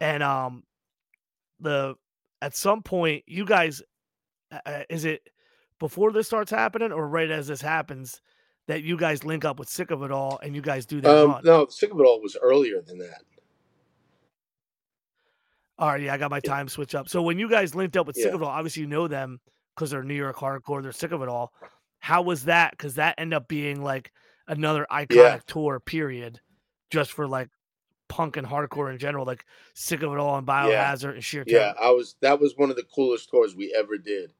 [0.00, 0.64] and um,
[1.60, 1.94] the
[2.42, 3.82] at some point you guys,
[4.52, 5.22] uh, uh, is it
[5.78, 8.20] before this starts happening or right as this happens
[8.66, 11.10] that you guys link up with Sick of It All and you guys do that
[11.10, 11.42] Um, run?
[11.44, 13.22] no, Sick of It All was earlier than that.
[15.78, 17.08] All right, yeah, I got my time switch up.
[17.08, 18.34] So when you guys linked up with Sick Yeah.
[18.34, 19.40] of It All, obviously you know them
[19.74, 20.82] because they're New York hardcore.
[20.82, 21.52] They're sick of it all.
[21.98, 22.70] How was that?
[22.70, 24.12] Because that ended up being like
[24.46, 25.80] another iconic tour.
[25.80, 26.40] Period,
[26.90, 27.48] just for like
[28.08, 29.26] punk and hardcore in general.
[29.26, 29.44] Like
[29.74, 31.74] sick of it all and Biohazard and Sheer Terror.
[31.76, 32.16] Yeah, I was.
[32.20, 34.32] That was one of the coolest tours we ever did,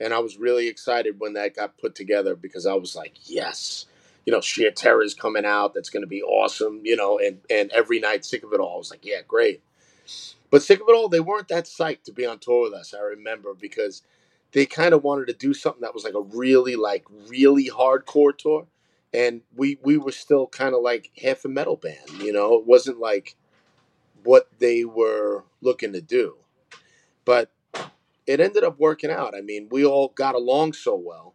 [0.00, 3.86] and I was really excited when that got put together because I was like, yes,
[4.24, 5.74] you know, Sheer Terror is coming out.
[5.74, 6.80] That's going to be awesome.
[6.84, 9.62] You know, and and every night, Sick of It All I was like, yeah, great.
[10.50, 12.92] But Sick of It All, they weren't that psyched to be on tour with us.
[12.92, 14.02] I remember because
[14.52, 18.36] they kind of wanted to do something that was like a really like really hardcore
[18.36, 18.66] tour,
[19.14, 22.10] and we we were still kind of like half a metal band.
[22.20, 23.36] You know, it wasn't like
[24.24, 26.36] what they were looking to do,
[27.24, 27.50] but
[28.26, 29.34] it ended up working out.
[29.36, 31.34] I mean, we all got along so well.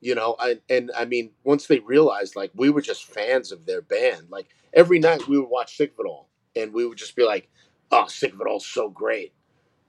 [0.00, 3.66] You know, I, and I mean, once they realized like we were just fans of
[3.66, 6.98] their band, like every night we would watch Sick of It All, and we would
[6.98, 7.48] just be like,
[7.90, 9.32] "Oh, Sick of It all, so great."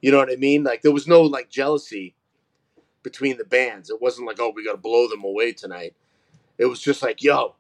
[0.02, 0.64] You know what I mean?
[0.64, 2.16] Like there was no like jealousy
[3.04, 3.90] between the bands.
[3.90, 5.96] It wasn't like, "Oh, we got to blow them away tonight."
[6.58, 7.56] It was just like, "Yo,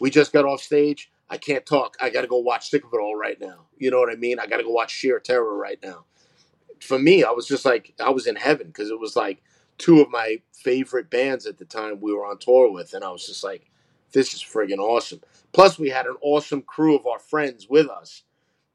[0.00, 1.10] we just got off stage.
[1.30, 1.96] I can't talk.
[2.00, 4.16] I got to go watch Sick of It All right now." You know what I
[4.16, 4.38] mean?
[4.38, 6.06] I got to go watch Sheer Terror right now.
[6.80, 9.42] For me, I was just like I was in heaven because it was like
[9.78, 13.10] two of my favorite bands at the time we were on tour with, and I
[13.10, 13.70] was just like,
[14.12, 18.24] "This is friggin' awesome." Plus, we had an awesome crew of our friends with us.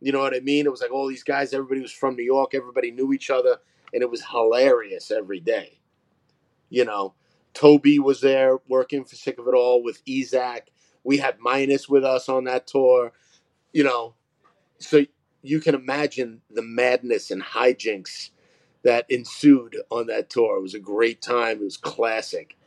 [0.02, 0.65] You know what I mean?
[0.65, 1.53] It was like all these guys.
[1.53, 2.53] Everybody was from New York.
[2.53, 3.57] Everybody knew each other,
[3.94, 5.80] and it was hilarious every day.
[6.69, 7.14] You know,
[7.53, 10.61] Toby was there working for Sick of It All with Ezak.
[11.03, 13.14] We had Minus with us on that tour.
[13.73, 14.15] You know,
[14.80, 15.06] so
[15.44, 18.32] you can imagine the madness and hijinks
[18.84, 20.57] that ensued on that tour.
[20.57, 21.57] It was a great time.
[21.57, 22.57] It was classic,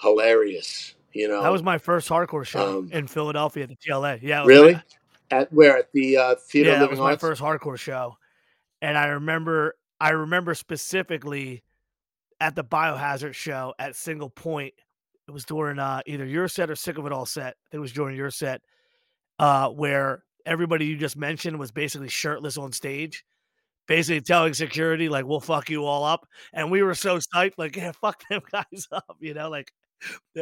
[0.00, 0.94] hilarious.
[1.12, 4.20] You know, that was my first hardcore show um, in Philadelphia at the TLA.
[4.22, 4.74] Yeah, really.
[4.74, 4.82] My,
[5.30, 6.70] at where at the uh, theater?
[6.70, 7.22] Yeah, that was Arts?
[7.22, 8.16] my first hardcore show,
[8.82, 11.62] and I remember I remember specifically
[12.40, 14.74] at the Biohazard show at Single Point.
[15.28, 17.56] It was during uh, either your set or Sick of It All set.
[17.70, 18.62] It was during your set,
[19.38, 23.24] uh, where everybody you just mentioned was basically shirtless on stage,
[23.86, 27.76] basically telling security like we'll fuck you all up, and we were so psyched, like
[27.76, 29.72] yeah, fuck them guys up, you know, like,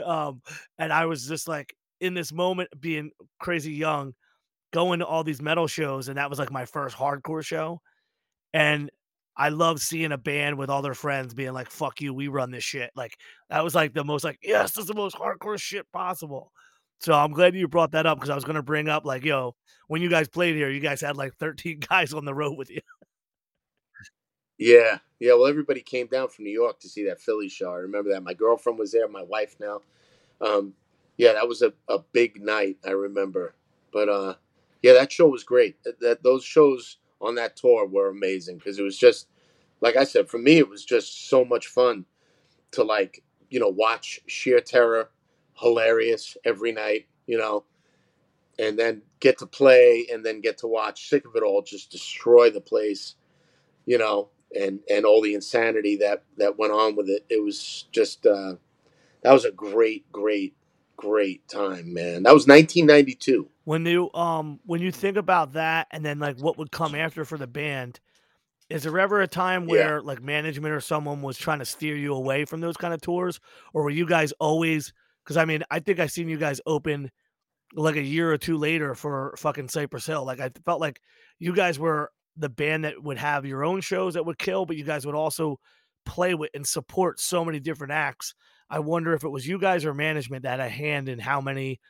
[0.05, 0.41] um,
[0.79, 3.11] and I was just like in this moment being
[3.41, 4.15] crazy young,
[4.73, 7.81] going to all these metal shows, and that was like my first hardcore show,
[8.53, 8.91] and
[9.37, 12.51] I love seeing a band with all their friends being like, fuck you, we run
[12.51, 12.91] this shit.
[12.97, 13.17] Like
[13.51, 16.53] that was like the most like, yes, this is the most hardcore shit possible.
[17.01, 19.55] So I'm glad you brought that up because I was gonna bring up like, yo,
[19.87, 22.69] when you guys played here, you guys had like 13 guys on the road with
[22.69, 22.81] you.
[24.59, 25.35] Yeah, yeah.
[25.35, 27.71] Well, everybody came down from New York to see that Philly show.
[27.71, 28.25] I remember that.
[28.25, 29.07] My girlfriend was there.
[29.07, 29.83] My wife now.
[30.41, 30.75] Um,
[31.17, 32.79] yeah, that was a, a big night.
[32.85, 33.55] I remember.
[33.93, 34.35] But uh,
[34.83, 35.77] yeah, that show was great.
[36.01, 39.29] That, those shows on that tour were amazing because it was just
[39.81, 40.29] like I said.
[40.29, 42.05] For me, it was just so much fun
[42.73, 45.11] to like you know watch Sheer Terror,
[45.55, 47.07] hilarious every night.
[47.27, 47.65] You know,
[48.59, 51.91] and then get to play and then get to watch Sick of It All just
[51.91, 53.17] destroy the place.
[53.85, 57.25] You know, and and all the insanity that that went on with it.
[57.29, 58.55] It was just uh,
[59.23, 60.55] that was a great, great,
[60.99, 62.25] great time, man.
[62.25, 63.49] That was 1992.
[63.65, 67.25] When you um when you think about that, and then like what would come after
[67.25, 68.01] for the band,
[68.69, 70.03] is there ever a time where yeah.
[70.03, 73.41] like management or someone was trying to steer you away from those kind of tours,
[73.73, 74.93] or were you guys always?
[75.25, 77.11] Because I mean, I think I've seen you guys open
[77.75, 80.25] like a year or two later for fucking Cypress Hill.
[80.25, 81.01] Like I felt like
[81.39, 84.77] you guys were the band that would have your own shows that would kill, but
[84.77, 85.59] you guys would also
[86.07, 88.35] play with and support so many different acts.
[88.71, 91.41] I wonder if it was you guys or management that had a hand in how
[91.41, 91.81] many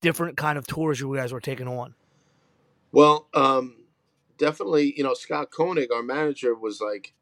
[0.00, 1.94] different kind of tours you guys were taking on.
[2.92, 3.76] Well, um,
[4.38, 7.12] definitely, you know, Scott Koenig, our manager, was like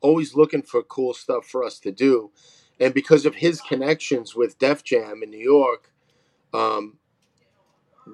[0.00, 2.30] always looking for cool stuff for us to do.
[2.80, 5.92] And because of his connections with Def Jam in New York,
[6.54, 6.98] um,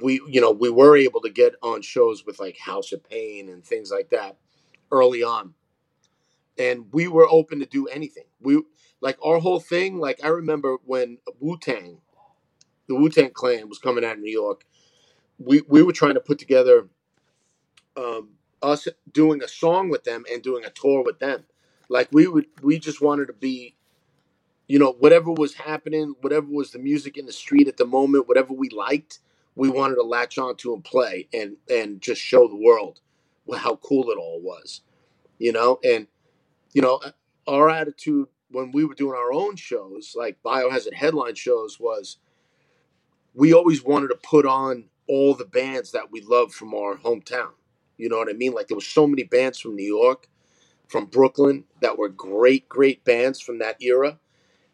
[0.02, 3.48] we you know we were able to get on shows with like House of Pain
[3.48, 4.36] and things like that
[4.90, 5.54] early on,
[6.58, 8.24] and we were open to do anything.
[8.40, 8.62] We
[9.04, 9.98] like our whole thing.
[10.00, 11.98] Like I remember when Wu Tang,
[12.88, 14.64] the Wu Tang Clan was coming out of New York.
[15.38, 16.88] We we were trying to put together
[17.96, 18.30] um,
[18.62, 21.44] us doing a song with them and doing a tour with them.
[21.88, 23.76] Like we would we just wanted to be
[24.66, 28.26] you know whatever was happening whatever was the music in the street at the moment
[28.26, 29.18] whatever we liked
[29.56, 33.00] we wanted to latch on to and play and and just show the world
[33.52, 34.80] how cool it all was,
[35.38, 35.78] you know.
[35.84, 36.06] And
[36.72, 37.00] you know,
[37.46, 42.18] our attitude when we were doing our own shows, like Biohazard headline shows, was
[43.34, 47.50] we always wanted to put on all the bands that we love from our hometown.
[47.96, 48.52] You know what I mean?
[48.52, 50.28] Like there was so many bands from New York,
[50.88, 54.18] from Brooklyn that were great, great bands from that era.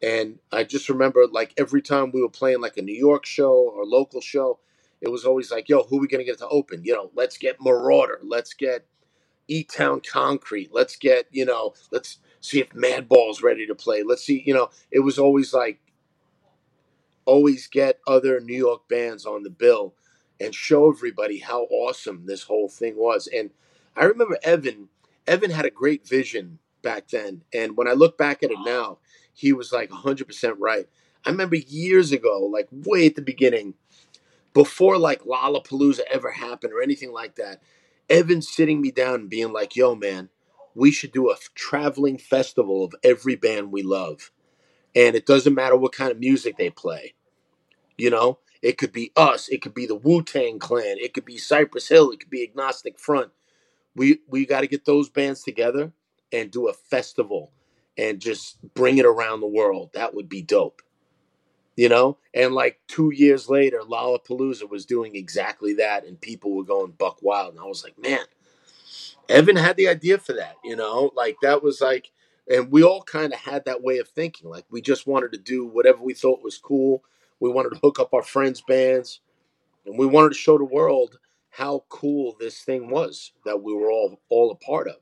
[0.03, 3.53] And I just remember like every time we were playing like a New York show
[3.53, 4.59] or local show,
[5.01, 6.85] it was always like, yo, who are we to get to open?
[6.85, 8.21] You know, let's get Marauder.
[8.23, 8.87] Let's get
[9.49, 10.71] E Town Concrete.
[10.73, 14.03] Let's get, you know, let's see if Madball's ready to play.
[14.03, 15.81] Let's see, you know, it was always like,
[17.27, 19.95] always get other New York bands on the bill
[20.41, 23.29] and show everybody how awesome this whole thing was.
[23.29, 23.51] And
[23.95, 24.89] I remember Evan,
[25.27, 27.43] Evan had a great vision back then.
[27.53, 28.99] And when I look back at it now,
[29.33, 30.89] he was like 100% right.
[31.25, 33.75] I remember years ago, like way at the beginning,
[34.55, 37.63] before like Lollapalooza ever happened or anything like that,
[38.09, 40.31] Evan sitting me down and being like, yo, man,
[40.75, 44.31] we should do a traveling festival of every band we love.
[44.95, 47.15] And it doesn't matter what kind of music they play.
[47.97, 51.25] You know, it could be us, it could be the Wu Tang Clan, it could
[51.25, 53.31] be Cypress Hill, it could be Agnostic Front.
[53.95, 55.93] We we got to get those bands together
[56.33, 57.53] and do a festival
[57.99, 59.91] and just bring it around the world.
[59.95, 60.83] That would be dope.
[61.77, 62.19] You know?
[62.35, 67.19] And like two years later, Lollapalooza was doing exactly that, and people were going buck
[67.23, 67.55] wild.
[67.55, 68.25] And I was like, man,
[69.31, 71.13] Evan had the idea for that, you know?
[71.17, 72.11] Like that was like,
[72.51, 74.51] and we all kind of had that way of thinking.
[74.51, 77.05] Like we just wanted to do whatever we thought was cool.
[77.39, 79.21] We wanted to hook up our friends' bands,
[79.87, 81.19] and we wanted to show the world
[81.51, 84.97] how cool this thing was that we were all all a part of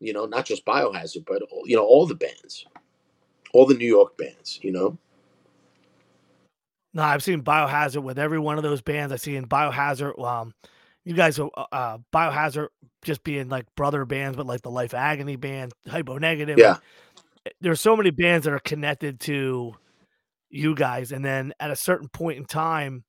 [0.00, 2.66] you know, not just Biohazard, but you know, all the bands,
[3.52, 4.98] all the New York bands, you know.
[6.94, 9.12] No, I've seen Biohazard with every one of those bands.
[9.12, 10.54] I see in Biohazard, um,
[11.06, 12.66] you guys, uh, uh, Biohazard
[13.02, 16.58] just being like brother bands, but like the Life Agony band, Type O Negative.
[16.58, 16.78] Yeah.
[17.46, 19.74] Eh, there's so many bands that are connected to
[20.50, 23.04] you guys, and then at a certain point in time,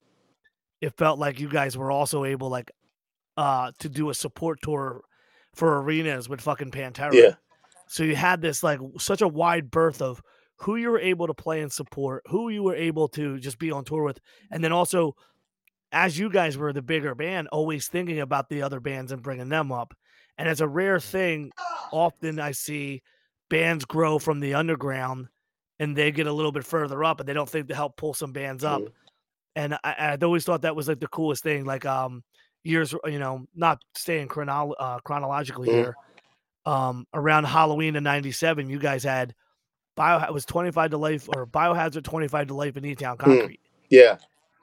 [0.79, 2.71] it felt like you guys were also able, like,
[3.35, 5.01] uh, to do a support tour
[5.55, 7.13] for arenas with fucking Pantera.
[7.13, 7.33] Yeah.
[7.87, 10.21] So you had this like such a wide berth of
[10.57, 13.71] who you were able to play and support, who you were able to just be
[13.71, 14.19] on tour with,
[14.51, 15.15] and then also
[15.91, 19.49] as you guys were the bigger band, always thinking about the other bands and bringing
[19.49, 19.93] them up.
[20.37, 21.51] And as a rare thing,
[21.91, 23.01] often I see
[23.49, 25.27] bands grow from the underground
[25.79, 28.13] and they get a little bit further up and they don't think to help pull
[28.13, 28.81] some bands up.
[28.81, 28.93] Mm-hmm.
[29.55, 31.65] And I, I always thought that was like the coolest thing.
[31.65, 32.23] Like, um,
[32.63, 35.77] years, you know, not staying uh, chronologically mm-hmm.
[35.77, 35.95] here.
[36.65, 39.33] Um, around Halloween of '97, you guys had
[39.95, 43.31] bio was 25 to life or biohazard 25 to life in E Town mm-hmm.
[43.31, 43.61] Concrete.
[43.61, 43.87] Mm.
[43.89, 44.17] Yeah,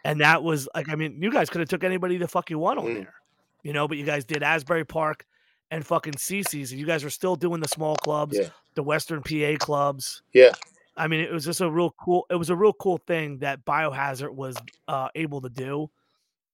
[0.05, 2.59] and that was like, I mean, you guys could have took anybody the fuck you
[2.59, 2.95] want on mm.
[2.97, 3.15] there,
[3.63, 5.25] you know, but you guys did Asbury Park
[5.71, 8.49] and fucking CC's, and you guys were still doing the small clubs, yeah.
[8.75, 10.23] the Western PA clubs.
[10.33, 10.53] Yeah.
[10.97, 12.27] I mean, it was just a real cool.
[12.31, 14.57] It was a real cool thing that Biohazard was
[14.87, 15.91] uh, able to do.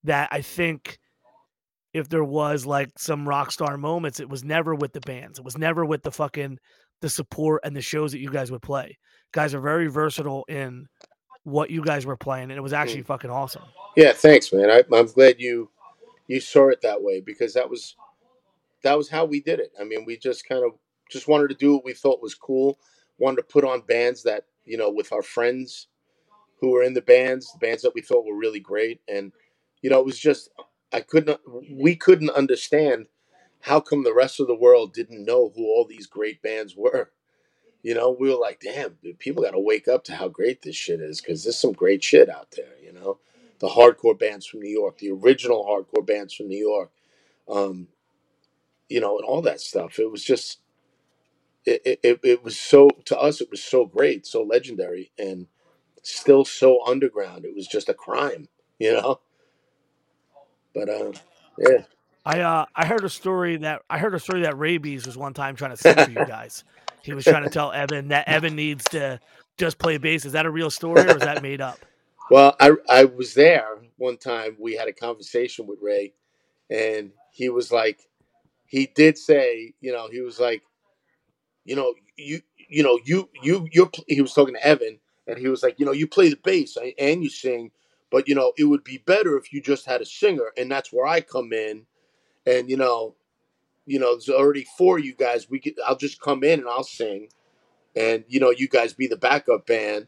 [0.05, 0.99] That I think
[1.93, 5.39] if there was like some rock star moments, it was never with the bands.
[5.39, 6.59] It was never with the fucking
[7.03, 8.97] the support and the shows that you guys would play.
[9.33, 10.87] Guys are very versatile in
[11.45, 13.07] what you guys were playing, and it was actually mm.
[13.07, 13.63] fucking awesome.
[13.97, 14.71] Yeah, thanks, man.
[14.71, 15.71] I, I'm glad you
[16.27, 17.97] you saw it that way because that was
[18.83, 19.73] that was how we did it.
[19.81, 20.73] I mean, we just kind of
[21.11, 22.79] just wanted to do what we thought was cool.
[23.19, 25.89] Wanted to put on bands that you know with our friends
[26.61, 29.33] who were in the bands, the bands that we thought were really great, and
[29.83, 30.51] you know it was just
[30.93, 31.41] I couldn't
[31.71, 33.07] we couldn't understand
[33.63, 37.11] how come the rest of the world didn't know who all these great bands were.
[37.83, 40.63] You know, we were like, damn, dude, people got to wake up to how great
[40.63, 42.75] this shit is because there's some great shit out there.
[42.83, 43.19] You know,
[43.59, 46.91] the hardcore bands from New York, the original hardcore bands from New York,
[47.49, 47.89] um,
[48.89, 49.99] you know, and all that stuff.
[49.99, 50.59] It was just,
[51.65, 55.47] it, it, it was so to us, it was so great, so legendary, and
[56.03, 57.45] still so underground.
[57.45, 58.49] It was just a crime,
[58.79, 59.21] you know.
[60.75, 61.13] But uh,
[61.59, 61.85] yeah.
[62.25, 65.35] I uh I heard a story that I heard a story that Raybeez was one
[65.35, 66.65] time trying to sing for you guys.
[67.03, 69.21] He was trying to tell Evan that Evan needs to
[69.59, 70.25] just play bass.
[70.25, 71.85] Is that a real story or is that made up?
[72.31, 73.67] Well, I I was there
[73.97, 74.57] one time.
[74.61, 76.15] We had a conversation with Ray,
[76.71, 78.03] and he was like,
[78.67, 80.63] he did say, you know, he was like,
[81.65, 83.91] you know, you you know, you you you're.
[84.07, 86.77] He was talking to Evan, and he was like, you know, you play the bass
[86.99, 87.73] and you sing,
[88.11, 90.93] but you know, it would be better if you just had a singer, and that's
[90.93, 91.85] where I come in.
[92.47, 93.17] And you know,
[93.91, 95.51] you know, there's already four you guys.
[95.51, 97.29] We could, I'll just come in and I'll sing,
[97.97, 100.07] and you know, you guys be the backup band.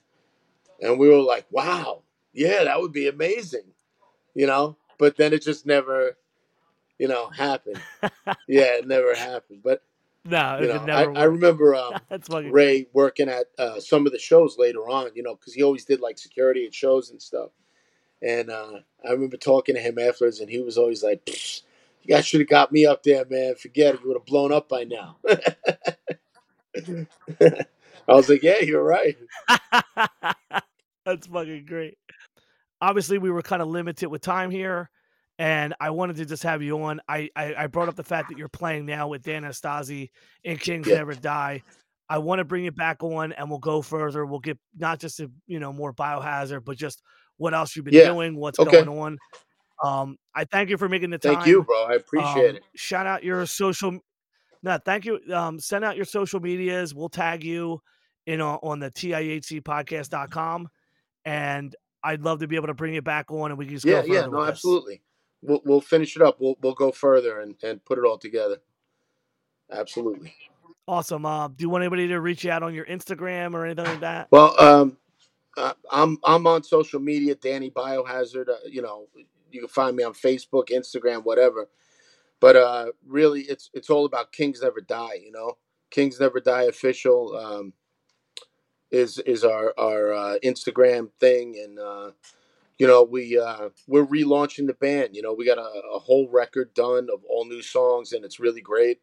[0.80, 2.02] And we were like, wow,
[2.32, 3.72] yeah, that would be amazing,
[4.34, 4.76] you know.
[4.98, 6.16] But then it just never,
[6.96, 7.80] you know, happened.
[8.46, 9.62] yeah, it never happened.
[9.64, 9.82] But
[10.24, 11.94] no, you know, I, I, remember um,
[12.30, 15.84] Ray working at uh, some of the shows later on, you know, because he always
[15.84, 17.50] did like security at shows and stuff.
[18.22, 21.28] And uh, I remember talking to him afterwards, and he was always like,
[22.03, 23.55] "You guys should have got me up there, man.
[23.57, 24.01] Forget it.
[24.03, 25.19] You would have blown up by now."
[28.09, 29.16] I was like, "Yeah, you're right."
[31.05, 31.99] That's fucking great.
[32.81, 34.91] Obviously, we were kind of limited with time here,
[35.39, 37.01] and I wanted to just have you on.
[37.09, 40.11] I I, I brought up the fact that you're playing now with Dan Nastasi
[40.45, 40.97] in Kings yeah.
[40.97, 41.62] Never Die.
[42.09, 44.27] I want to bring it back on, and we'll go further.
[44.27, 47.03] We'll get not just a you know more biohazard, but just
[47.37, 48.07] what else you've been yeah.
[48.07, 48.85] doing, what's okay.
[48.85, 49.19] going on.
[49.82, 51.34] Um, I thank you for making the time.
[51.34, 51.84] Thank you, bro.
[51.84, 52.64] I appreciate um, it.
[52.74, 53.98] Shout out your social.
[54.62, 55.18] No, thank you.
[55.32, 56.94] Um, send out your social medias.
[56.94, 57.82] We'll tag you
[58.26, 60.68] in on, on the TIHC podcast.com
[61.24, 63.86] and I'd love to be able to bring it back on and we can just
[63.86, 65.02] yeah, go yeah, no, absolutely.
[65.42, 66.40] We'll we'll finish it up.
[66.40, 68.59] We'll we'll go further and and put it all together.
[69.70, 70.34] Absolutely.
[70.86, 71.24] Awesome.
[71.24, 74.28] Uh, do you want anybody to reach out on your Instagram or anything like that?
[74.30, 74.96] Well, um,
[75.56, 78.48] uh, I'm I'm on social media, Danny Biohazard.
[78.48, 79.06] Uh, you know,
[79.53, 81.69] you can find me on Facebook, Instagram, whatever.
[82.41, 85.15] But uh, really, it's it's all about Kings Never Die.
[85.24, 85.59] You know,
[85.91, 87.73] Kings Never Die official um,
[88.91, 92.11] is is our our uh, Instagram thing, and uh,
[92.79, 95.15] you know we uh, we're relaunching the band.
[95.15, 98.41] You know, we got a, a whole record done of all new songs, and it's
[98.41, 99.01] really great.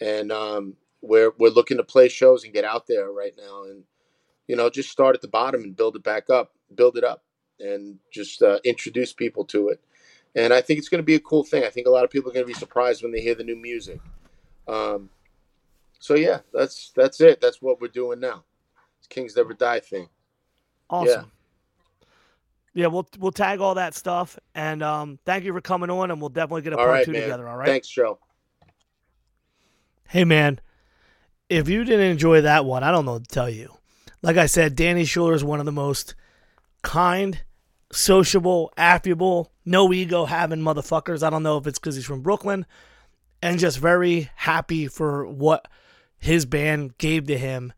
[0.00, 3.84] And um, we're we're looking to play shows and get out there right now, and
[4.46, 7.22] you know, just start at the bottom and build it back up, build it up,
[7.60, 9.80] and just uh, introduce people to it.
[10.34, 11.64] And I think it's going to be a cool thing.
[11.64, 13.44] I think a lot of people are going to be surprised when they hear the
[13.44, 14.00] new music.
[14.66, 15.10] Um,
[15.98, 17.40] so yeah, that's that's it.
[17.40, 18.44] That's what we're doing now.
[18.98, 20.08] It's Kings Never Die thing.
[20.90, 21.30] Awesome.
[22.74, 22.86] Yeah.
[22.86, 26.30] we'll we'll tag all that stuff, and um, thank you for coming on, and we'll
[26.30, 27.22] definitely get a All part right, two man.
[27.22, 27.48] together.
[27.48, 27.68] All right.
[27.68, 28.18] Thanks, Joe.
[30.08, 30.60] Hey, man,
[31.48, 33.74] if you didn't enjoy that one, I don't know what to tell you.
[34.22, 36.14] Like I said, Danny Schuler is one of the most
[36.82, 37.42] kind,
[37.92, 41.22] sociable, affable, no ego having motherfuckers.
[41.22, 42.66] I don't know if it's because he's from Brooklyn
[43.42, 45.68] and just very happy for what
[46.18, 47.72] his band gave to him.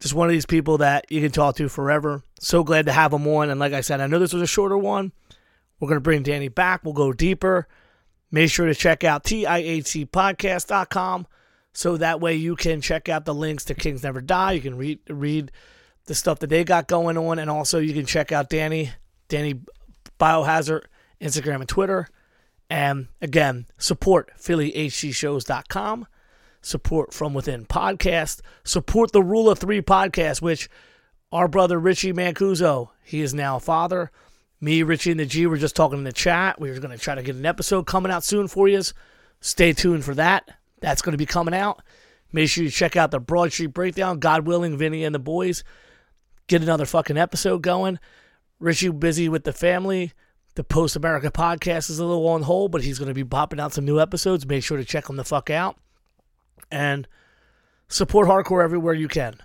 [0.00, 2.22] Just one of these people that you can talk to forever.
[2.40, 3.50] So glad to have him on.
[3.50, 5.12] And like I said, I know this was a shorter one.
[5.80, 6.84] We're going to bring Danny back.
[6.84, 7.66] We'll go deeper.
[8.30, 11.26] Make sure to check out TIHCpodcast.com
[11.72, 14.52] so that way you can check out the links to Kings Never Die.
[14.52, 15.52] You can read read
[16.06, 18.90] the stuff that they got going on, and also you can check out Danny,
[19.28, 19.60] Danny
[20.18, 20.84] Biohazard,
[21.20, 22.08] Instagram and Twitter.
[22.70, 26.06] And again, support PhillyHCShows.com,
[26.60, 30.68] support From Within Podcast, support the Rule of Three podcast, which
[31.32, 34.10] our brother Richie Mancuso, he is now a father.
[34.60, 36.60] Me, Richie, and the G were just talking in the chat.
[36.60, 38.82] We were going to try to get an episode coming out soon for you.
[39.40, 40.48] Stay tuned for that.
[40.80, 41.80] That's going to be coming out.
[42.32, 44.18] Make sure you check out the Broad Street Breakdown.
[44.18, 45.64] God willing, Vinny and the boys
[46.48, 47.98] get another fucking episode going.
[48.60, 50.12] Richie busy with the family.
[50.54, 53.60] The Post America podcast is a little on hold, but he's going to be popping
[53.60, 54.46] out some new episodes.
[54.46, 55.76] Make sure to check them the fuck out.
[56.70, 57.06] And
[57.88, 59.36] support hardcore everywhere you can.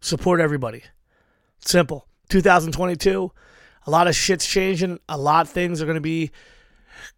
[0.00, 0.84] Support everybody.
[1.58, 2.06] Simple.
[2.28, 3.32] 2022,
[3.86, 5.00] a lot of shit's changing.
[5.08, 6.30] A lot of things are going to be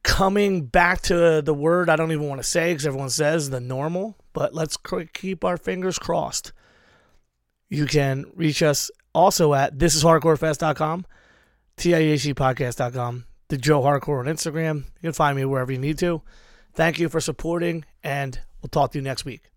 [0.02, 3.60] coming back to the word I don't even want to say because everyone says the
[3.60, 4.76] normal, but let's
[5.12, 6.52] keep our fingers crossed.
[7.68, 11.06] You can reach us also at thisishardcorefest.com,
[11.76, 14.76] TIHCpodcast.com, the Joe Hardcore on Instagram.
[14.76, 16.22] You can find me wherever you need to.
[16.74, 19.51] Thank you for supporting, and we'll talk to you next week.